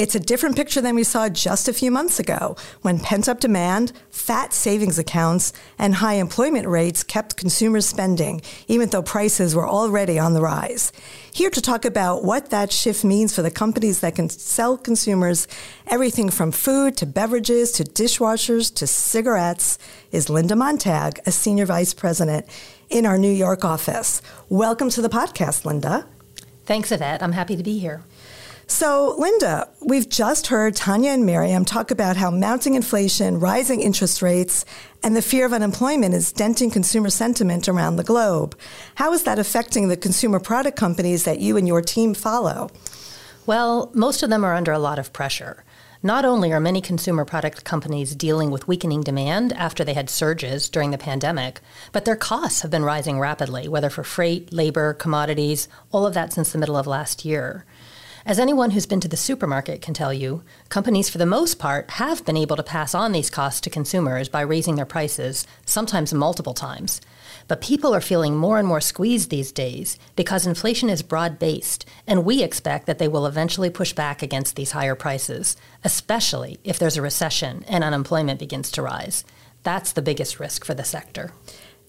It's 0.00 0.14
a 0.14 0.18
different 0.18 0.56
picture 0.56 0.80
than 0.80 0.94
we 0.94 1.04
saw 1.04 1.28
just 1.28 1.68
a 1.68 1.74
few 1.74 1.90
months 1.90 2.18
ago 2.18 2.56
when 2.80 3.00
pent 3.00 3.28
up 3.28 3.38
demand, 3.38 3.92
fat 4.08 4.54
savings 4.54 4.98
accounts, 4.98 5.52
and 5.78 5.96
high 5.96 6.14
employment 6.14 6.66
rates 6.66 7.02
kept 7.02 7.36
consumers 7.36 7.84
spending, 7.84 8.40
even 8.66 8.88
though 8.88 9.02
prices 9.02 9.54
were 9.54 9.68
already 9.68 10.18
on 10.18 10.32
the 10.32 10.40
rise. 10.40 10.90
Here 11.34 11.50
to 11.50 11.60
talk 11.60 11.84
about 11.84 12.24
what 12.24 12.48
that 12.48 12.72
shift 12.72 13.04
means 13.04 13.34
for 13.34 13.42
the 13.42 13.50
companies 13.50 14.00
that 14.00 14.14
can 14.14 14.30
sell 14.30 14.78
consumers 14.78 15.46
everything 15.86 16.30
from 16.30 16.50
food 16.50 16.96
to 16.96 17.04
beverages 17.04 17.70
to 17.72 17.84
dishwashers 17.84 18.74
to 18.76 18.86
cigarettes 18.86 19.78
is 20.12 20.30
Linda 20.30 20.56
Montag, 20.56 21.20
a 21.26 21.30
senior 21.30 21.66
vice 21.66 21.92
president 21.92 22.46
in 22.88 23.04
our 23.04 23.18
New 23.18 23.30
York 23.30 23.66
office. 23.66 24.22
Welcome 24.48 24.88
to 24.88 25.02
the 25.02 25.10
podcast, 25.10 25.66
Linda. 25.66 26.06
Thanks, 26.64 26.90
Yvette. 26.90 27.22
I'm 27.22 27.32
happy 27.32 27.54
to 27.54 27.62
be 27.62 27.78
here. 27.78 28.02
So, 28.70 29.16
Linda, 29.18 29.68
we've 29.80 30.08
just 30.08 30.46
heard 30.46 30.76
Tanya 30.76 31.10
and 31.10 31.26
Miriam 31.26 31.64
talk 31.64 31.90
about 31.90 32.16
how 32.16 32.30
mounting 32.30 32.76
inflation, 32.76 33.40
rising 33.40 33.80
interest 33.80 34.22
rates, 34.22 34.64
and 35.02 35.16
the 35.16 35.22
fear 35.22 35.44
of 35.44 35.52
unemployment 35.52 36.14
is 36.14 36.30
denting 36.30 36.70
consumer 36.70 37.10
sentiment 37.10 37.68
around 37.68 37.96
the 37.96 38.04
globe. 38.04 38.56
How 38.94 39.12
is 39.12 39.24
that 39.24 39.40
affecting 39.40 39.88
the 39.88 39.96
consumer 39.96 40.38
product 40.38 40.78
companies 40.78 41.24
that 41.24 41.40
you 41.40 41.56
and 41.56 41.66
your 41.66 41.82
team 41.82 42.14
follow? 42.14 42.70
Well, 43.44 43.90
most 43.92 44.22
of 44.22 44.30
them 44.30 44.44
are 44.44 44.54
under 44.54 44.70
a 44.70 44.78
lot 44.78 45.00
of 45.00 45.12
pressure. 45.12 45.64
Not 46.00 46.24
only 46.24 46.52
are 46.52 46.60
many 46.60 46.80
consumer 46.80 47.24
product 47.24 47.64
companies 47.64 48.14
dealing 48.14 48.52
with 48.52 48.68
weakening 48.68 49.02
demand 49.02 49.52
after 49.54 49.82
they 49.82 49.94
had 49.94 50.08
surges 50.08 50.70
during 50.70 50.92
the 50.92 50.96
pandemic, 50.96 51.60
but 51.90 52.04
their 52.04 52.14
costs 52.14 52.62
have 52.62 52.70
been 52.70 52.84
rising 52.84 53.18
rapidly, 53.18 53.66
whether 53.66 53.90
for 53.90 54.04
freight, 54.04 54.52
labor, 54.52 54.94
commodities, 54.94 55.66
all 55.90 56.06
of 56.06 56.14
that 56.14 56.32
since 56.32 56.52
the 56.52 56.58
middle 56.58 56.76
of 56.76 56.86
last 56.86 57.24
year. 57.24 57.66
As 58.26 58.38
anyone 58.38 58.72
who's 58.72 58.84
been 58.84 59.00
to 59.00 59.08
the 59.08 59.16
supermarket 59.16 59.80
can 59.80 59.94
tell 59.94 60.12
you, 60.12 60.42
companies 60.68 61.08
for 61.08 61.16
the 61.16 61.24
most 61.24 61.58
part 61.58 61.90
have 61.92 62.22
been 62.26 62.36
able 62.36 62.56
to 62.56 62.62
pass 62.62 62.94
on 62.94 63.12
these 63.12 63.30
costs 63.30 63.62
to 63.62 63.70
consumers 63.70 64.28
by 64.28 64.42
raising 64.42 64.76
their 64.76 64.84
prices, 64.84 65.46
sometimes 65.64 66.12
multiple 66.12 66.52
times. 66.52 67.00
But 67.48 67.62
people 67.62 67.94
are 67.94 68.00
feeling 68.02 68.36
more 68.36 68.58
and 68.58 68.68
more 68.68 68.82
squeezed 68.82 69.30
these 69.30 69.52
days 69.52 69.98
because 70.16 70.46
inflation 70.46 70.90
is 70.90 71.02
broad 71.02 71.38
based, 71.38 71.86
and 72.06 72.26
we 72.26 72.42
expect 72.42 72.86
that 72.86 72.98
they 72.98 73.08
will 73.08 73.26
eventually 73.26 73.70
push 73.70 73.94
back 73.94 74.22
against 74.22 74.54
these 74.54 74.72
higher 74.72 74.94
prices, 74.94 75.56
especially 75.82 76.60
if 76.62 76.78
there's 76.78 76.98
a 76.98 77.02
recession 77.02 77.64
and 77.68 77.82
unemployment 77.82 78.38
begins 78.38 78.70
to 78.72 78.82
rise. 78.82 79.24
That's 79.62 79.92
the 79.92 80.02
biggest 80.02 80.38
risk 80.38 80.66
for 80.66 80.74
the 80.74 80.84
sector. 80.84 81.32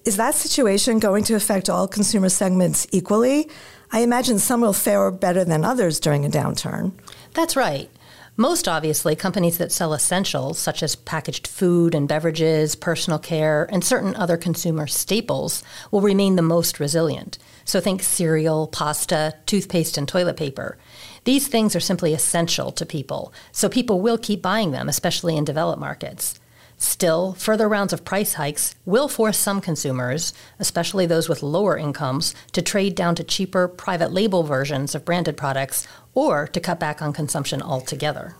Is 0.03 0.17
that 0.17 0.33
situation 0.33 0.97
going 0.99 1.25
to 1.25 1.35
affect 1.35 1.69
all 1.69 1.87
consumer 1.87 2.29
segments 2.29 2.87
equally? 2.91 3.49
I 3.93 3.99
imagine 3.99 4.39
some 4.39 4.61
will 4.61 4.71
fare 4.71 5.11
better 5.11 5.43
than 5.43 5.65
others 5.65 5.99
during 5.99 6.25
a 6.25 6.29
downturn. 6.29 6.93
That's 7.33 7.57
right. 7.57 7.89
Most 8.37 8.67
obviously, 8.67 9.17
companies 9.17 9.57
that 9.57 9.73
sell 9.73 9.93
essentials 9.93 10.57
such 10.57 10.81
as 10.81 10.95
packaged 10.95 11.45
food 11.45 11.93
and 11.93 12.07
beverages, 12.07 12.75
personal 12.75 13.19
care, 13.19 13.67
and 13.69 13.83
certain 13.83 14.15
other 14.15 14.37
consumer 14.37 14.87
staples 14.87 15.61
will 15.91 15.99
remain 15.99 16.37
the 16.37 16.41
most 16.41 16.79
resilient. 16.79 17.37
So 17.65 17.81
think 17.81 18.01
cereal, 18.01 18.67
pasta, 18.67 19.35
toothpaste, 19.45 19.97
and 19.97 20.07
toilet 20.07 20.37
paper. 20.37 20.77
These 21.25 21.49
things 21.49 21.75
are 21.75 21.81
simply 21.81 22.13
essential 22.13 22.71
to 22.71 22.85
people, 22.85 23.33
so 23.51 23.67
people 23.67 23.99
will 23.99 24.17
keep 24.17 24.41
buying 24.41 24.71
them, 24.71 24.87
especially 24.87 25.35
in 25.35 25.43
developed 25.43 25.81
markets. 25.81 26.39
Still, 26.81 27.33
further 27.33 27.69
rounds 27.69 27.93
of 27.93 28.03
price 28.03 28.33
hikes 28.33 28.73
will 28.85 29.07
force 29.07 29.37
some 29.37 29.61
consumers, 29.61 30.33
especially 30.57 31.05
those 31.05 31.29
with 31.29 31.43
lower 31.43 31.77
incomes, 31.77 32.33
to 32.53 32.61
trade 32.63 32.95
down 32.95 33.13
to 33.15 33.23
cheaper 33.23 33.67
private 33.67 34.11
label 34.11 34.41
versions 34.41 34.95
of 34.95 35.05
branded 35.05 35.37
products 35.37 35.87
or 36.15 36.47
to 36.47 36.59
cut 36.59 36.79
back 36.79 36.99
on 36.99 37.13
consumption 37.13 37.61
altogether. 37.61 38.35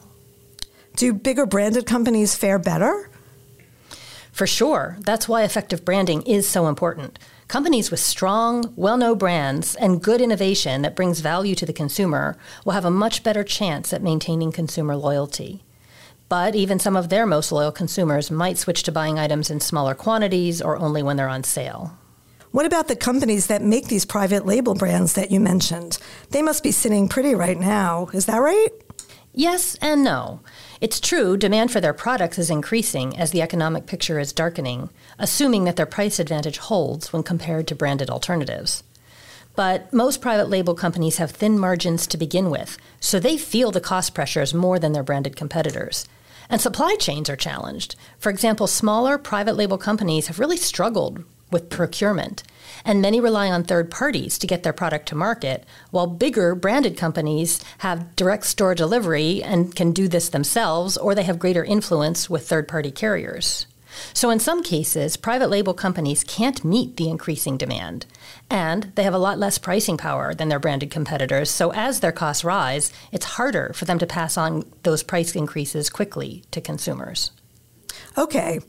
Do 0.96 1.14
bigger 1.14 1.46
branded 1.46 1.86
companies 1.86 2.36
fare 2.36 2.58
better? 2.58 3.12
For 4.32 4.48
sure. 4.48 4.98
That's 5.02 5.30
why 5.30 5.44
effective 5.44 5.86
branding 5.86 6.24
is 6.24 6.50
so 6.50 6.68
important. 6.68 7.20
Companies 7.48 7.92
with 7.92 8.00
strong, 8.00 8.74
well 8.76 8.98
known 8.98 9.20
brands 9.20 9.76
and 9.76 10.02
good 10.02 10.20
innovation 10.20 10.82
that 10.82 10.96
brings 10.96 11.20
value 11.20 11.54
to 11.54 11.66
the 11.68 11.74
consumer 11.74 12.36
will 12.66 12.74
have 12.74 12.86
a 12.86 12.90
much 12.90 13.22
better 13.22 13.44
chance 13.44 13.94
at 13.94 14.02
maintaining 14.02 14.52
consumer 14.52 14.96
loyalty. 14.96 15.64
But 16.32 16.56
even 16.56 16.80
some 16.80 16.96
of 16.96 17.10
their 17.10 17.26
most 17.26 17.52
loyal 17.52 17.74
consumers 17.74 18.32
might 18.32 18.58
switch 18.58 18.84
to 18.84 18.92
buying 18.94 19.20
items 19.20 19.52
in 19.52 19.60
smaller 19.60 19.94
quantities 19.94 20.62
or 20.62 20.78
only 20.78 21.04
when 21.04 21.18
they're 21.18 21.28
on 21.28 21.44
sale. 21.44 21.98
What 22.52 22.66
about 22.66 22.88
the 22.88 22.96
companies 22.96 23.48
that 23.48 23.62
make 23.62 23.90
these 23.90 24.06
private 24.06 24.46
label 24.46 24.74
brands 24.74 25.12
that 25.16 25.30
you 25.30 25.42
mentioned? 25.42 25.98
They 26.30 26.42
must 26.42 26.64
be 26.64 26.72
sitting 26.72 27.10
pretty 27.10 27.36
right 27.36 27.60
now. 27.60 28.08
Is 28.14 28.28
that 28.28 28.38
right? 28.38 28.70
Yes 29.34 29.76
and 29.82 30.06
no. 30.06 30.40
It's 30.80 31.02
true, 31.02 31.36
demand 31.36 31.70
for 31.70 31.82
their 31.82 31.92
products 31.92 32.40
is 32.40 32.50
increasing 32.50 33.20
as 33.20 33.32
the 33.32 33.42
economic 33.42 33.86
picture 33.86 34.18
is 34.18 34.32
darkening, 34.32 34.90
assuming 35.20 35.66
that 35.66 35.76
their 35.76 35.86
price 35.86 36.18
advantage 36.18 36.60
holds 36.60 37.12
when 37.12 37.24
compared 37.24 37.68
to 37.68 37.76
branded 37.76 38.10
alternatives. 38.10 38.84
But 39.54 39.92
most 39.92 40.22
private 40.22 40.48
label 40.50 40.76
companies 40.76 41.18
have 41.18 41.32
thin 41.32 41.60
margins 41.60 42.08
to 42.08 42.18
begin 42.18 42.50
with, 42.50 42.78
so 43.02 43.20
they 43.20 43.36
feel 43.36 43.72
the 43.72 43.82
cost 43.82 44.14
pressures 44.14 44.54
more 44.54 44.80
than 44.80 44.94
their 44.94 45.04
branded 45.04 45.36
competitors. 45.36 46.08
And 46.52 46.60
supply 46.60 46.96
chains 47.00 47.30
are 47.30 47.38
challenged. 47.38 47.96
For 48.20 48.30
example, 48.30 48.68
smaller 48.68 49.18
private 49.18 49.56
label 49.56 49.78
companies 49.78 50.28
have 50.28 50.38
really 50.38 50.58
struggled 50.58 51.24
with 51.50 51.70
procurement, 51.70 52.44
and 52.84 53.02
many 53.02 53.22
rely 53.22 53.50
on 53.50 53.64
third 53.64 53.90
parties 53.90 54.38
to 54.38 54.48
get 54.48 54.64
their 54.64 54.74
product 54.74 55.08
to 55.08 55.16
market, 55.16 55.66
while 55.92 56.08
bigger 56.08 56.54
branded 56.54 56.98
companies 56.98 57.64
have 57.78 58.18
direct 58.18 58.46
store 58.46 58.76
delivery 58.76 59.42
and 59.42 59.78
can 59.78 59.94
do 59.94 60.10
this 60.10 60.28
themselves, 60.28 60.98
or 60.98 61.16
they 61.16 61.24
have 61.24 61.40
greater 61.40 61.64
influence 61.64 62.30
with 62.30 62.50
third 62.50 62.68
party 62.68 62.92
carriers. 62.92 63.66
So, 64.14 64.30
in 64.30 64.40
some 64.40 64.62
cases, 64.62 65.16
private 65.16 65.50
label 65.50 65.74
companies 65.74 66.26
can't 66.26 66.66
meet 66.66 66.98
the 66.98 67.10
increasing 67.10 67.56
demand, 67.56 68.06
and 68.52 68.92
they 68.96 69.04
have 69.04 69.14
a 69.14 69.18
lot 69.18 69.40
less 69.40 69.58
pricing 69.58 69.98
power 69.98 70.34
than 70.34 70.50
their 70.50 70.60
branded 70.60 70.92
competitors. 70.92 71.50
So, 71.50 71.72
as 71.72 72.02
their 72.02 72.12
costs 72.12 72.44
rise, 72.44 72.92
it's 73.12 73.26
harder 73.26 73.72
for 73.74 73.86
them 73.86 73.98
to 74.00 74.06
pass 74.06 74.38
on 74.38 74.70
those 74.84 75.02
price 75.02 75.36
increases 75.36 75.90
quickly 75.90 76.44
to 76.52 76.60
consumers. 76.60 77.32
Okay, 78.18 78.60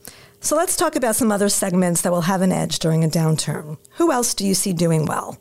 so 0.41 0.57
let's 0.57 0.77
talk 0.77 0.95
about 0.95 1.17
some 1.17 1.33
other 1.33 1.49
segments 1.49 2.03
that 2.03 2.13
will 2.13 2.23
have 2.23 2.43
an 2.43 2.53
edge 2.53 2.79
during 2.79 3.03
a 3.03 3.09
downturn. 3.09 3.77
Who 3.97 4.13
else 4.13 4.35
do 4.35 4.47
you 4.47 4.55
see 4.55 4.73
doing 4.73 5.05
well? 5.05 5.39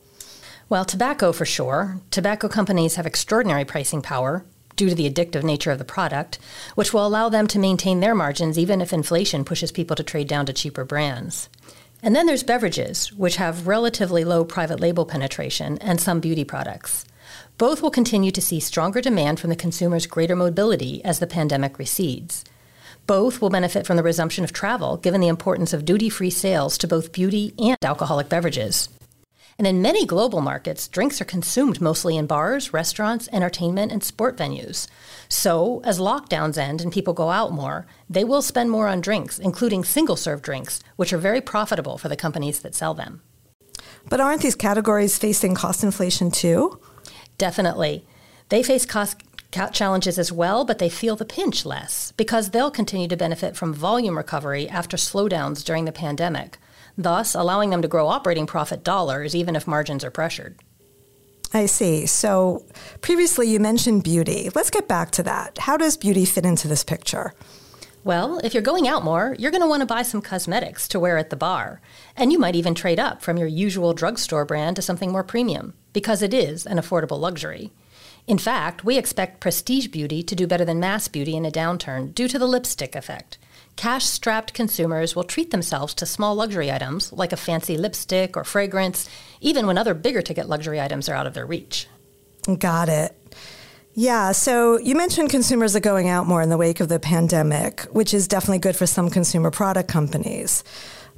Well, 0.69 0.85
tobacco 0.85 1.31
for 1.33 1.45
sure. 1.45 1.99
Tobacco 2.09 2.47
companies 2.47 2.95
have 2.95 3.05
extraordinary 3.05 3.65
pricing 3.65 4.01
power 4.01 4.43
due 4.75 4.89
to 4.89 4.95
the 4.95 5.07
addictive 5.07 5.43
nature 5.43 5.69
of 5.69 5.77
the 5.77 5.85
product, 5.85 6.39
which 6.73 6.93
will 6.93 7.05
allow 7.05 7.29
them 7.29 7.45
to 7.45 7.59
maintain 7.59 7.99
their 7.99 8.15
margins 8.15 8.57
even 8.57 8.81
if 8.81 8.91
inflation 8.91 9.45
pushes 9.45 9.71
people 9.71 9.95
to 9.95 10.03
trade 10.03 10.27
down 10.27 10.47
to 10.47 10.53
cheaper 10.53 10.83
brands. 10.83 11.49
And 12.03 12.15
then 12.15 12.25
there's 12.25 12.43
beverages, 12.43 13.13
which 13.13 13.35
have 13.35 13.67
relatively 13.67 14.23
low 14.23 14.43
private 14.43 14.79
label 14.79 15.05
penetration, 15.05 15.77
and 15.79 16.01
some 16.01 16.19
beauty 16.19 16.43
products. 16.43 17.05
Both 17.57 17.81
will 17.81 17.91
continue 17.91 18.31
to 18.31 18.41
see 18.41 18.59
stronger 18.59 19.01
demand 19.01 19.39
from 19.39 19.51
the 19.51 19.55
consumer's 19.55 20.07
greater 20.07 20.35
mobility 20.35 21.03
as 21.05 21.19
the 21.19 21.27
pandemic 21.27 21.77
recedes. 21.77 22.43
Both 23.05 23.39
will 23.41 23.49
benefit 23.49 23.85
from 23.85 23.97
the 23.97 24.03
resumption 24.03 24.43
of 24.43 24.51
travel, 24.51 24.97
given 24.97 25.21
the 25.21 25.27
importance 25.27 25.73
of 25.73 25.85
duty 25.85 26.09
free 26.09 26.31
sales 26.31 26.77
to 26.79 26.87
both 26.87 27.11
beauty 27.11 27.53
and 27.59 27.77
alcoholic 27.83 28.29
beverages. 28.29 28.89
And 29.61 29.67
in 29.67 29.79
many 29.79 30.07
global 30.07 30.41
markets, 30.41 30.87
drinks 30.87 31.21
are 31.21 31.25
consumed 31.25 31.79
mostly 31.79 32.17
in 32.17 32.25
bars, 32.25 32.73
restaurants, 32.73 33.29
entertainment, 33.31 33.91
and 33.91 34.03
sport 34.03 34.35
venues. 34.35 34.87
So, 35.29 35.83
as 35.85 35.99
lockdowns 35.99 36.57
end 36.57 36.81
and 36.81 36.91
people 36.91 37.13
go 37.13 37.29
out 37.29 37.51
more, 37.51 37.85
they 38.09 38.23
will 38.23 38.41
spend 38.41 38.71
more 38.71 38.87
on 38.87 39.01
drinks, 39.01 39.37
including 39.37 39.83
single 39.83 40.15
serve 40.15 40.41
drinks, 40.41 40.79
which 40.95 41.13
are 41.13 41.19
very 41.19 41.41
profitable 41.41 41.99
for 41.99 42.09
the 42.09 42.15
companies 42.15 42.61
that 42.61 42.73
sell 42.73 42.95
them. 42.95 43.21
But 44.09 44.19
aren't 44.19 44.41
these 44.41 44.55
categories 44.55 45.19
facing 45.19 45.53
cost 45.53 45.83
inflation 45.83 46.31
too? 46.31 46.79
Definitely. 47.37 48.03
They 48.49 48.63
face 48.63 48.87
cost 48.87 49.21
challenges 49.73 50.17
as 50.17 50.31
well, 50.31 50.65
but 50.65 50.79
they 50.79 50.89
feel 50.89 51.15
the 51.15 51.23
pinch 51.23 51.67
less 51.67 52.13
because 52.13 52.49
they'll 52.49 52.71
continue 52.71 53.07
to 53.09 53.15
benefit 53.15 53.55
from 53.55 53.75
volume 53.75 54.17
recovery 54.17 54.67
after 54.67 54.97
slowdowns 54.97 55.63
during 55.63 55.85
the 55.85 55.91
pandemic 55.91 56.57
thus 57.03 57.35
allowing 57.35 57.69
them 57.69 57.81
to 57.81 57.87
grow 57.87 58.07
operating 58.07 58.47
profit 58.47 58.83
dollars 58.83 59.35
even 59.35 59.55
if 59.55 59.67
margins 59.67 60.03
are 60.03 60.11
pressured. 60.11 60.59
I 61.53 61.65
see. 61.65 62.05
So 62.05 62.65
previously 63.01 63.49
you 63.49 63.59
mentioned 63.59 64.03
beauty. 64.03 64.49
Let's 64.55 64.69
get 64.69 64.87
back 64.87 65.11
to 65.11 65.23
that. 65.23 65.57
How 65.57 65.77
does 65.77 65.97
beauty 65.97 66.25
fit 66.25 66.45
into 66.45 66.67
this 66.67 66.83
picture? 66.83 67.33
Well, 68.03 68.39
if 68.43 68.53
you're 68.53 68.63
going 68.63 68.87
out 68.87 69.03
more, 69.03 69.35
you're 69.37 69.51
going 69.51 69.61
to 69.61 69.67
want 69.67 69.81
to 69.81 69.85
buy 69.85 70.01
some 70.01 70.23
cosmetics 70.23 70.87
to 70.87 70.99
wear 70.99 71.17
at 71.17 71.29
the 71.29 71.35
bar. 71.35 71.81
And 72.15 72.31
you 72.31 72.39
might 72.39 72.55
even 72.55 72.73
trade 72.73 72.99
up 72.99 73.21
from 73.21 73.37
your 73.37 73.47
usual 73.47 73.93
drugstore 73.93 74.43
brand 74.43 74.77
to 74.77 74.81
something 74.81 75.11
more 75.11 75.23
premium, 75.23 75.75
because 75.93 76.23
it 76.23 76.33
is 76.33 76.65
an 76.65 76.77
affordable 76.77 77.19
luxury. 77.19 77.71
In 78.25 78.39
fact, 78.39 78.83
we 78.83 78.97
expect 78.97 79.39
prestige 79.39 79.87
beauty 79.87 80.23
to 80.23 80.35
do 80.35 80.47
better 80.47 80.65
than 80.65 80.79
mass 80.79 81.07
beauty 81.07 81.35
in 81.35 81.45
a 81.45 81.51
downturn 81.51 82.15
due 82.15 82.27
to 82.27 82.39
the 82.39 82.47
lipstick 82.47 82.95
effect 82.95 83.37
cash 83.75 84.05
strapped 84.05 84.53
consumers 84.53 85.15
will 85.15 85.23
treat 85.23 85.51
themselves 85.51 85.93
to 85.95 86.05
small 86.05 86.35
luxury 86.35 86.71
items 86.71 87.11
like 87.13 87.31
a 87.31 87.37
fancy 87.37 87.77
lipstick 87.77 88.37
or 88.37 88.43
fragrance, 88.43 89.09
even 89.39 89.67
when 89.67 89.77
other 89.77 89.93
bigger 89.93 90.21
ticket 90.21 90.47
luxury 90.47 90.79
items 90.79 91.09
are 91.09 91.15
out 91.15 91.27
of 91.27 91.33
their 91.33 91.45
reach. 91.45 91.87
Got 92.59 92.89
it. 92.89 93.17
Yeah, 93.93 94.31
so 94.31 94.77
you 94.79 94.95
mentioned 94.95 95.29
consumers 95.29 95.75
are 95.75 95.81
going 95.81 96.07
out 96.07 96.25
more 96.25 96.41
in 96.41 96.49
the 96.49 96.57
wake 96.57 96.79
of 96.79 96.87
the 96.87 96.99
pandemic, 96.99 97.81
which 97.91 98.13
is 98.13 98.27
definitely 98.27 98.59
good 98.59 98.75
for 98.75 98.85
some 98.85 99.09
consumer 99.09 99.51
product 99.51 99.89
companies. 99.89 100.63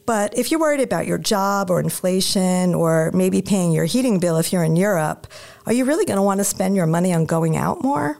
But 0.06 0.38
if 0.38 0.52
you're 0.52 0.60
worried 0.60 0.82
about 0.82 1.08
your 1.08 1.18
job 1.18 1.70
or 1.70 1.80
inflation 1.80 2.74
or 2.74 3.12
maybe 3.14 3.42
paying 3.42 3.72
your 3.72 3.86
heating 3.86 4.20
bill 4.20 4.38
if 4.38 4.52
you're 4.52 4.64
in 4.64 4.76
Europe, 4.76 5.28
are 5.66 5.74
you 5.74 5.86
really 5.86 6.06
going 6.06 6.18
to 6.18 6.24
want 6.24 6.40
to 6.40 6.44
spend 6.44 6.76
your 6.76 6.88
money 6.88 7.14
on 7.14 7.26
going 7.26 7.56
out 7.56 7.82
more? 7.84 8.18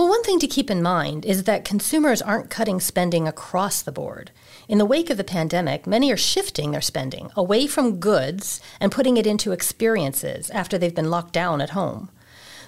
Well, 0.00 0.08
one 0.08 0.22
thing 0.22 0.38
to 0.38 0.46
keep 0.46 0.70
in 0.70 0.82
mind 0.82 1.26
is 1.26 1.44
that 1.44 1.62
consumers 1.62 2.22
aren't 2.22 2.48
cutting 2.48 2.80
spending 2.80 3.28
across 3.28 3.82
the 3.82 3.92
board. 3.92 4.30
In 4.66 4.78
the 4.78 4.86
wake 4.86 5.10
of 5.10 5.18
the 5.18 5.24
pandemic, 5.24 5.86
many 5.86 6.10
are 6.10 6.16
shifting 6.16 6.70
their 6.70 6.80
spending 6.80 7.30
away 7.36 7.66
from 7.66 8.00
goods 8.00 8.62
and 8.80 8.90
putting 8.90 9.18
it 9.18 9.26
into 9.26 9.52
experiences 9.52 10.48
after 10.52 10.78
they've 10.78 10.94
been 10.94 11.10
locked 11.10 11.34
down 11.34 11.60
at 11.60 11.76
home. 11.76 12.08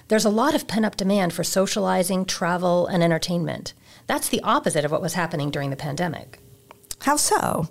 There's 0.09 0.25
a 0.25 0.29
lot 0.29 0.53
of 0.53 0.67
pent 0.67 0.85
up 0.85 0.95
demand 0.95 1.33
for 1.33 1.43
socializing, 1.43 2.25
travel, 2.25 2.85
and 2.85 3.01
entertainment. 3.01 3.73
That's 4.05 4.29
the 4.29 4.41
opposite 4.41 4.85
of 4.85 4.91
what 4.91 5.01
was 5.01 5.15
happening 5.15 5.49
during 5.49 5.71
the 5.71 5.75
pandemic. 5.75 6.37
How 6.99 7.15
so? 7.15 7.67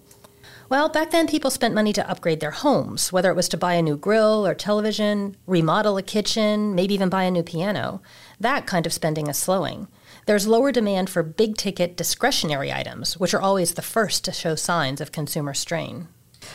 Well, 0.72 0.88
back 0.88 1.10
then 1.10 1.26
people 1.26 1.50
spent 1.50 1.74
money 1.74 1.92
to 1.92 2.10
upgrade 2.10 2.40
their 2.40 2.50
homes, 2.50 3.12
whether 3.12 3.30
it 3.30 3.36
was 3.36 3.46
to 3.50 3.58
buy 3.58 3.74
a 3.74 3.82
new 3.82 3.94
grill 3.94 4.46
or 4.46 4.54
television, 4.54 5.36
remodel 5.46 5.98
a 5.98 6.02
kitchen, 6.02 6.74
maybe 6.74 6.94
even 6.94 7.10
buy 7.10 7.24
a 7.24 7.30
new 7.30 7.42
piano. 7.42 8.00
That 8.40 8.66
kind 8.66 8.86
of 8.86 8.92
spending 8.94 9.26
is 9.26 9.36
slowing. 9.36 9.88
There's 10.24 10.46
lower 10.46 10.72
demand 10.72 11.10
for 11.10 11.22
big 11.22 11.58
ticket 11.58 11.94
discretionary 11.94 12.72
items, 12.72 13.18
which 13.18 13.34
are 13.34 13.40
always 13.42 13.74
the 13.74 13.82
first 13.82 14.24
to 14.24 14.32
show 14.32 14.54
signs 14.54 15.02
of 15.02 15.12
consumer 15.12 15.52
strain. 15.52 16.08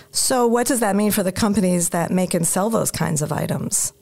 So, 0.10 0.48
what 0.48 0.66
does 0.66 0.80
that 0.80 0.96
mean 0.96 1.12
for 1.12 1.22
the 1.22 1.32
companies 1.32 1.90
that 1.90 2.10
make 2.10 2.34
and 2.34 2.48
sell 2.48 2.72
those 2.72 2.90
kinds 2.90 3.22
of 3.22 3.32
items? 3.32 3.94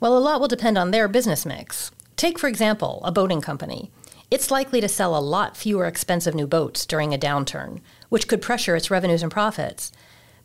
Well, 0.00 0.16
a 0.16 0.18
lot 0.18 0.40
will 0.40 0.48
depend 0.48 0.78
on 0.78 0.92
their 0.92 1.08
business 1.08 1.44
mix. 1.44 1.90
Take, 2.16 2.38
for 2.38 2.48
example, 2.48 3.02
a 3.04 3.12
boating 3.12 3.42
company. 3.42 3.90
It's 4.30 4.50
likely 4.50 4.82
to 4.82 4.88
sell 4.88 5.16
a 5.16 5.20
lot 5.20 5.56
fewer 5.56 5.86
expensive 5.86 6.34
new 6.34 6.46
boats 6.46 6.84
during 6.84 7.14
a 7.14 7.18
downturn, 7.18 7.80
which 8.08 8.28
could 8.28 8.42
pressure 8.42 8.76
its 8.76 8.90
revenues 8.90 9.22
and 9.22 9.32
profits. 9.32 9.92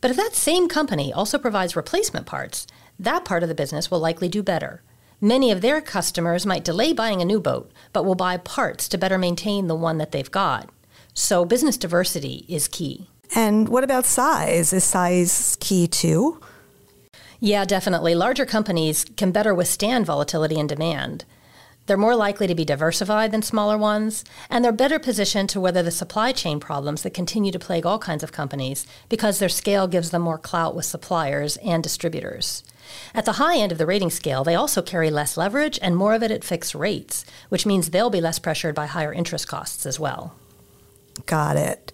But 0.01 0.11
if 0.11 0.17
that 0.17 0.33
same 0.33 0.67
company 0.67 1.13
also 1.13 1.37
provides 1.37 1.75
replacement 1.75 2.25
parts, 2.25 2.67
that 2.99 3.25
part 3.25 3.43
of 3.43 3.49
the 3.49 3.55
business 3.55 3.89
will 3.89 3.99
likely 3.99 4.27
do 4.27 4.43
better. 4.43 4.81
Many 5.21 5.51
of 5.51 5.61
their 5.61 5.79
customers 5.79 6.45
might 6.45 6.65
delay 6.65 6.91
buying 6.91 7.21
a 7.21 7.25
new 7.25 7.39
boat, 7.39 7.71
but 7.93 8.03
will 8.03 8.15
buy 8.15 8.35
parts 8.37 8.89
to 8.89 8.97
better 8.97 9.17
maintain 9.17 9.67
the 9.67 9.75
one 9.75 9.97
that 9.97 10.11
they've 10.11 10.29
got. 10.29 10.69
So 11.13 11.45
business 11.45 11.77
diversity 11.77 12.45
is 12.49 12.67
key. 12.67 13.07
And 13.35 13.69
what 13.69 13.83
about 13.83 14.05
size? 14.05 14.73
Is 14.73 14.83
size 14.83 15.57
key 15.59 15.87
too? 15.87 16.41
Yeah, 17.39 17.65
definitely. 17.65 18.15
Larger 18.15 18.45
companies 18.45 19.05
can 19.17 19.31
better 19.31 19.53
withstand 19.53 20.05
volatility 20.05 20.55
in 20.57 20.67
demand. 20.67 21.25
They're 21.85 21.97
more 21.97 22.15
likely 22.15 22.47
to 22.47 22.55
be 22.55 22.63
diversified 22.63 23.31
than 23.31 23.41
smaller 23.41 23.77
ones, 23.77 24.23
and 24.49 24.63
they're 24.63 24.71
better 24.71 24.99
positioned 24.99 25.49
to 25.49 25.59
weather 25.59 25.83
the 25.83 25.91
supply 25.91 26.31
chain 26.31 26.59
problems 26.59 27.03
that 27.03 27.13
continue 27.13 27.51
to 27.51 27.59
plague 27.59 27.85
all 27.85 27.99
kinds 27.99 28.23
of 28.23 28.31
companies 28.31 28.87
because 29.09 29.39
their 29.39 29.49
scale 29.49 29.87
gives 29.87 30.11
them 30.11 30.21
more 30.21 30.37
clout 30.37 30.75
with 30.75 30.85
suppliers 30.85 31.57
and 31.57 31.83
distributors. 31.83 32.63
At 33.13 33.25
the 33.25 33.33
high 33.33 33.57
end 33.57 33.71
of 33.71 33.77
the 33.77 33.85
rating 33.85 34.11
scale, 34.11 34.43
they 34.43 34.55
also 34.55 34.81
carry 34.81 35.09
less 35.09 35.35
leverage 35.35 35.77
and 35.81 35.95
more 35.95 36.13
of 36.13 36.23
it 36.23 36.31
at 36.31 36.43
fixed 36.43 36.73
rates, 36.73 37.25
which 37.49 37.65
means 37.65 37.89
they'll 37.89 38.09
be 38.09 38.21
less 38.21 38.39
pressured 38.39 38.75
by 38.75 38.85
higher 38.85 39.13
interest 39.13 39.47
costs 39.47 39.85
as 39.85 39.99
well. 39.99 40.35
Got 41.25 41.57
it. 41.57 41.91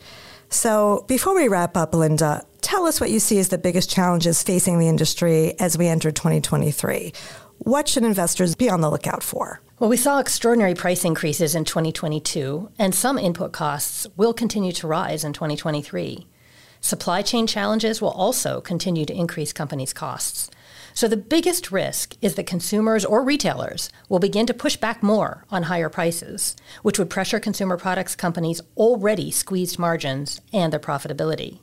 So, 0.50 1.06
before 1.08 1.36
we 1.36 1.48
wrap 1.48 1.78
up, 1.78 1.94
Linda, 1.94 2.46
tell 2.62 2.86
us 2.86 3.00
what 3.00 3.12
you 3.12 3.20
see 3.20 3.38
as 3.40 3.50
the 3.50 3.58
biggest 3.58 3.90
challenges 3.90 4.42
facing 4.42 4.80
the 4.80 4.88
industry 4.88 5.54
as 5.60 5.78
we 5.78 5.88
enter 5.88 6.12
2023. 6.12 7.14
What 7.60 7.88
should 7.88 8.04
investors 8.04 8.56
be 8.56 8.70
on 8.70 8.82
the 8.82 8.90
lookout 8.90 9.22
for? 9.22 9.62
Well, 9.80 9.90
we 9.90 9.96
saw 9.96 10.20
extraordinary 10.20 10.76
price 10.76 11.06
increases 11.06 11.56
in 11.56 11.64
2022, 11.64 12.70
and 12.78 12.94
some 12.94 13.18
input 13.18 13.54
costs 13.54 14.06
will 14.18 14.34
continue 14.34 14.74
to 14.74 14.88
rise 14.88 15.24
in 15.24 15.32
2023. 15.32 16.28
Supply 16.82 17.22
chain 17.22 17.48
challenges 17.48 18.02
will 18.02 18.10
also 18.10 18.60
continue 18.60 19.06
to 19.06 19.16
increase 19.16 19.54
companies' 19.54 19.94
costs. 19.94 20.52
So 20.94 21.08
the 21.08 21.16
biggest 21.16 21.72
risk 21.72 22.18
is 22.22 22.36
that 22.36 22.46
consumers 22.46 23.06
or 23.06 23.24
retailers 23.24 23.90
will 24.10 24.20
begin 24.20 24.46
to 24.48 24.54
push 24.54 24.76
back 24.76 25.02
more 25.02 25.46
on 25.50 25.64
higher 25.64 25.88
prices, 25.88 26.58
which 26.82 27.00
would 27.00 27.10
pressure 27.10 27.40
consumer 27.40 27.78
products 27.78 28.18
companies' 28.18 28.62
already 28.76 29.32
squeezed 29.32 29.80
margins 29.80 30.42
and 30.52 30.74
their 30.74 30.80
profitability. 30.82 31.60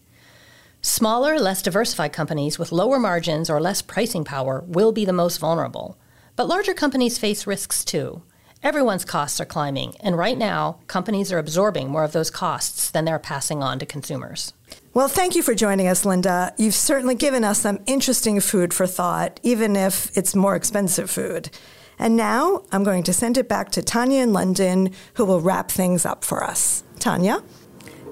Smaller, 0.81 1.39
less 1.39 1.61
diversified 1.61 2.15
companies 2.15 2.59
with 2.59 2.73
lower 2.73 2.99
margins 2.99 3.51
or 3.51 3.61
less 3.61 3.83
pricing 3.83 4.25
power 4.25 4.65
will 4.67 4.91
be 4.91 5.05
the 5.05 5.13
most 5.13 5.37
vulnerable. 5.37 5.99
But 6.37 6.49
larger 6.49 6.75
companies 6.75 7.17
face 7.19 7.47
risks 7.47 7.85
too. 7.85 8.23
Everyone's 8.63 9.05
costs 9.05 9.41
are 9.41 9.47
climbing, 9.47 9.95
and 10.01 10.19
right 10.19 10.37
now, 10.37 10.81
companies 10.87 11.33
are 11.33 11.39
absorbing 11.39 11.89
more 11.89 12.05
of 12.05 12.13
those 12.13 12.31
costs 12.31 12.91
than 12.91 13.05
they're 13.05 13.19
passing 13.19 13.63
on 13.63 13.79
to 13.79 13.87
consumers. 13.87 14.53
Well, 14.93 15.09
thank 15.09 15.35
you 15.35 15.43
for 15.43 15.55
joining 15.55 15.89
us, 15.89 16.05
Linda. 16.05 16.53
You've 16.59 16.75
certainly 16.75 17.15
given 17.15 17.45
us 17.45 17.61
some 17.61 17.81
interesting 17.87 18.41
food 18.41 18.75
for 18.75 18.87
thought, 18.87 19.41
even 19.43 19.77
if 19.77 20.11
it's 20.17 20.35
more 20.35 20.57
expensive 20.57 21.11
food. 21.11 21.51
And 21.99 22.17
now 22.17 22.65
I'm 22.73 22.85
going 22.85 23.03
to 23.05 23.13
send 23.13 23.39
it 23.39 23.49
back 23.49 23.71
to 23.73 23.83
Tanya 23.83 24.23
in 24.23 24.33
London, 24.33 24.91
who 25.15 25.25
will 25.25 25.41
wrap 25.41 25.71
things 25.71 26.05
up 26.05 26.25
for 26.25 26.45
us. 26.45 26.83
Tanya? 26.99 27.43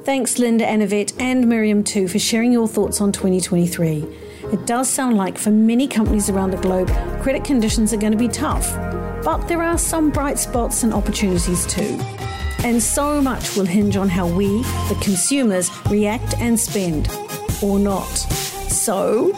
Thanks, 0.05 0.39
Linda 0.39 0.67
and 0.67 0.83
and 1.19 1.49
Miriam 1.49 1.83
too, 1.83 2.09
for 2.09 2.19
sharing 2.19 2.53
your 2.53 2.69
thoughts 2.69 3.01
on 3.01 3.13
2023. 3.13 4.24
It 4.53 4.67
does 4.67 4.89
sound 4.89 5.17
like 5.17 5.39
for 5.39 5.51
many 5.51 5.89
companies 5.89 6.29
around 6.29 6.51
the 6.51 6.57
globe, 6.59 6.89
credit 7.23 7.45
conditions 7.45 7.93
are 7.93 7.97
going 7.97 8.13
to 8.13 8.19
be 8.19 8.29
tough. 8.29 8.73
But 9.25 9.47
there 9.49 9.63
are 9.63 9.79
some 9.79 10.11
bright 10.11 10.39
spots 10.39 10.83
and 10.83 10.93
opportunities 10.93 11.67
too. 11.67 11.99
And 12.63 12.83
so 12.83 13.21
much 13.21 13.57
will 13.57 13.65
hinge 13.65 13.97
on 13.97 14.09
how 14.09 14.27
we, 14.27 14.63
the 14.89 14.99
consumers, 15.03 15.71
react 15.87 16.35
and 16.39 16.59
spend, 16.59 17.09
or 17.63 17.79
not. 17.79 18.07
So, 18.71 19.33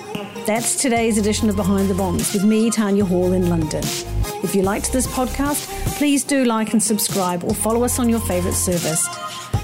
that's 0.46 0.80
today's 0.80 1.18
edition 1.18 1.48
of 1.48 1.56
Behind 1.56 1.88
the 1.88 1.94
Bonds 1.94 2.32
with 2.32 2.44
me, 2.44 2.70
Tanya 2.70 3.04
Hall, 3.04 3.32
in 3.32 3.48
London. 3.48 3.82
If 4.42 4.54
you 4.54 4.62
liked 4.62 4.92
this 4.92 5.06
podcast, 5.06 5.66
please 5.96 6.24
do 6.24 6.44
like 6.44 6.72
and 6.72 6.82
subscribe 6.82 7.42
or 7.42 7.54
follow 7.54 7.84
us 7.84 7.98
on 7.98 8.08
your 8.08 8.20
favourite 8.20 8.54
service. 8.54 9.06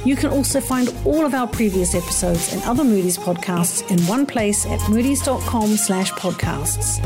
You 0.05 0.17
can 0.17 0.31
also 0.31 0.61
find 0.61 0.93
all 1.05 1.25
of 1.25 1.33
our 1.33 1.47
previous 1.47 1.95
episodes 1.95 2.53
and 2.53 2.63
other 2.65 2.83
Moody's 2.83 3.17
podcasts 3.19 3.89
in 3.91 4.01
one 4.07 4.27
place 4.27 4.67
at 4.67 4.81
moodys.com 4.81 5.77
slash 5.77 6.11
podcasts. 6.13 7.01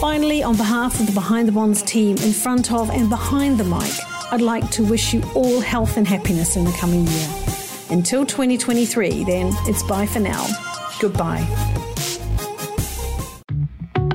Finally, 0.00 0.42
on 0.42 0.56
behalf 0.56 0.98
of 1.00 1.06
the 1.06 1.12
Behind 1.12 1.46
the 1.46 1.52
Bonds 1.52 1.82
team 1.82 2.16
in 2.18 2.32
front 2.32 2.72
of 2.72 2.88
and 2.90 3.10
behind 3.10 3.58
the 3.58 3.64
mic, 3.64 3.92
I'd 4.30 4.40
like 4.40 4.70
to 4.70 4.84
wish 4.84 5.12
you 5.12 5.22
all 5.34 5.60
health 5.60 5.96
and 5.96 6.06
happiness 6.06 6.56
in 6.56 6.64
the 6.64 6.72
coming 6.72 7.06
year. 7.06 7.28
Until 7.90 8.24
2023, 8.24 9.24
then, 9.24 9.52
it's 9.66 9.82
bye 9.82 10.06
for 10.06 10.20
now. 10.20 10.46
Goodbye. 11.00 11.44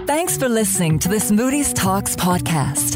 Thanks 0.08 0.38
for 0.38 0.48
listening 0.48 1.00
to 1.00 1.10
this 1.10 1.32
Moody's 1.32 1.74
Talks 1.74 2.16
podcast. 2.16 2.94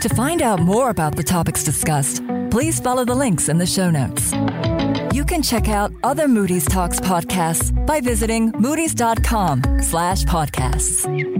To 0.00 0.08
find 0.08 0.40
out 0.40 0.60
more 0.60 0.88
about 0.88 1.16
the 1.16 1.22
topics 1.22 1.62
discussed, 1.62 2.22
please 2.50 2.80
follow 2.80 3.04
the 3.04 3.14
links 3.14 3.48
in 3.48 3.58
the 3.58 3.66
show 3.66 3.90
notes. 3.90 4.32
You 5.12 5.24
can 5.24 5.42
check 5.42 5.68
out 5.68 5.92
other 6.02 6.28
Moody's 6.28 6.66
Talks 6.66 7.00
podcasts 7.00 7.70
by 7.86 8.00
visiting 8.00 8.52
moodys.com 8.52 9.82
slash 9.82 10.24
podcasts. 10.24 11.39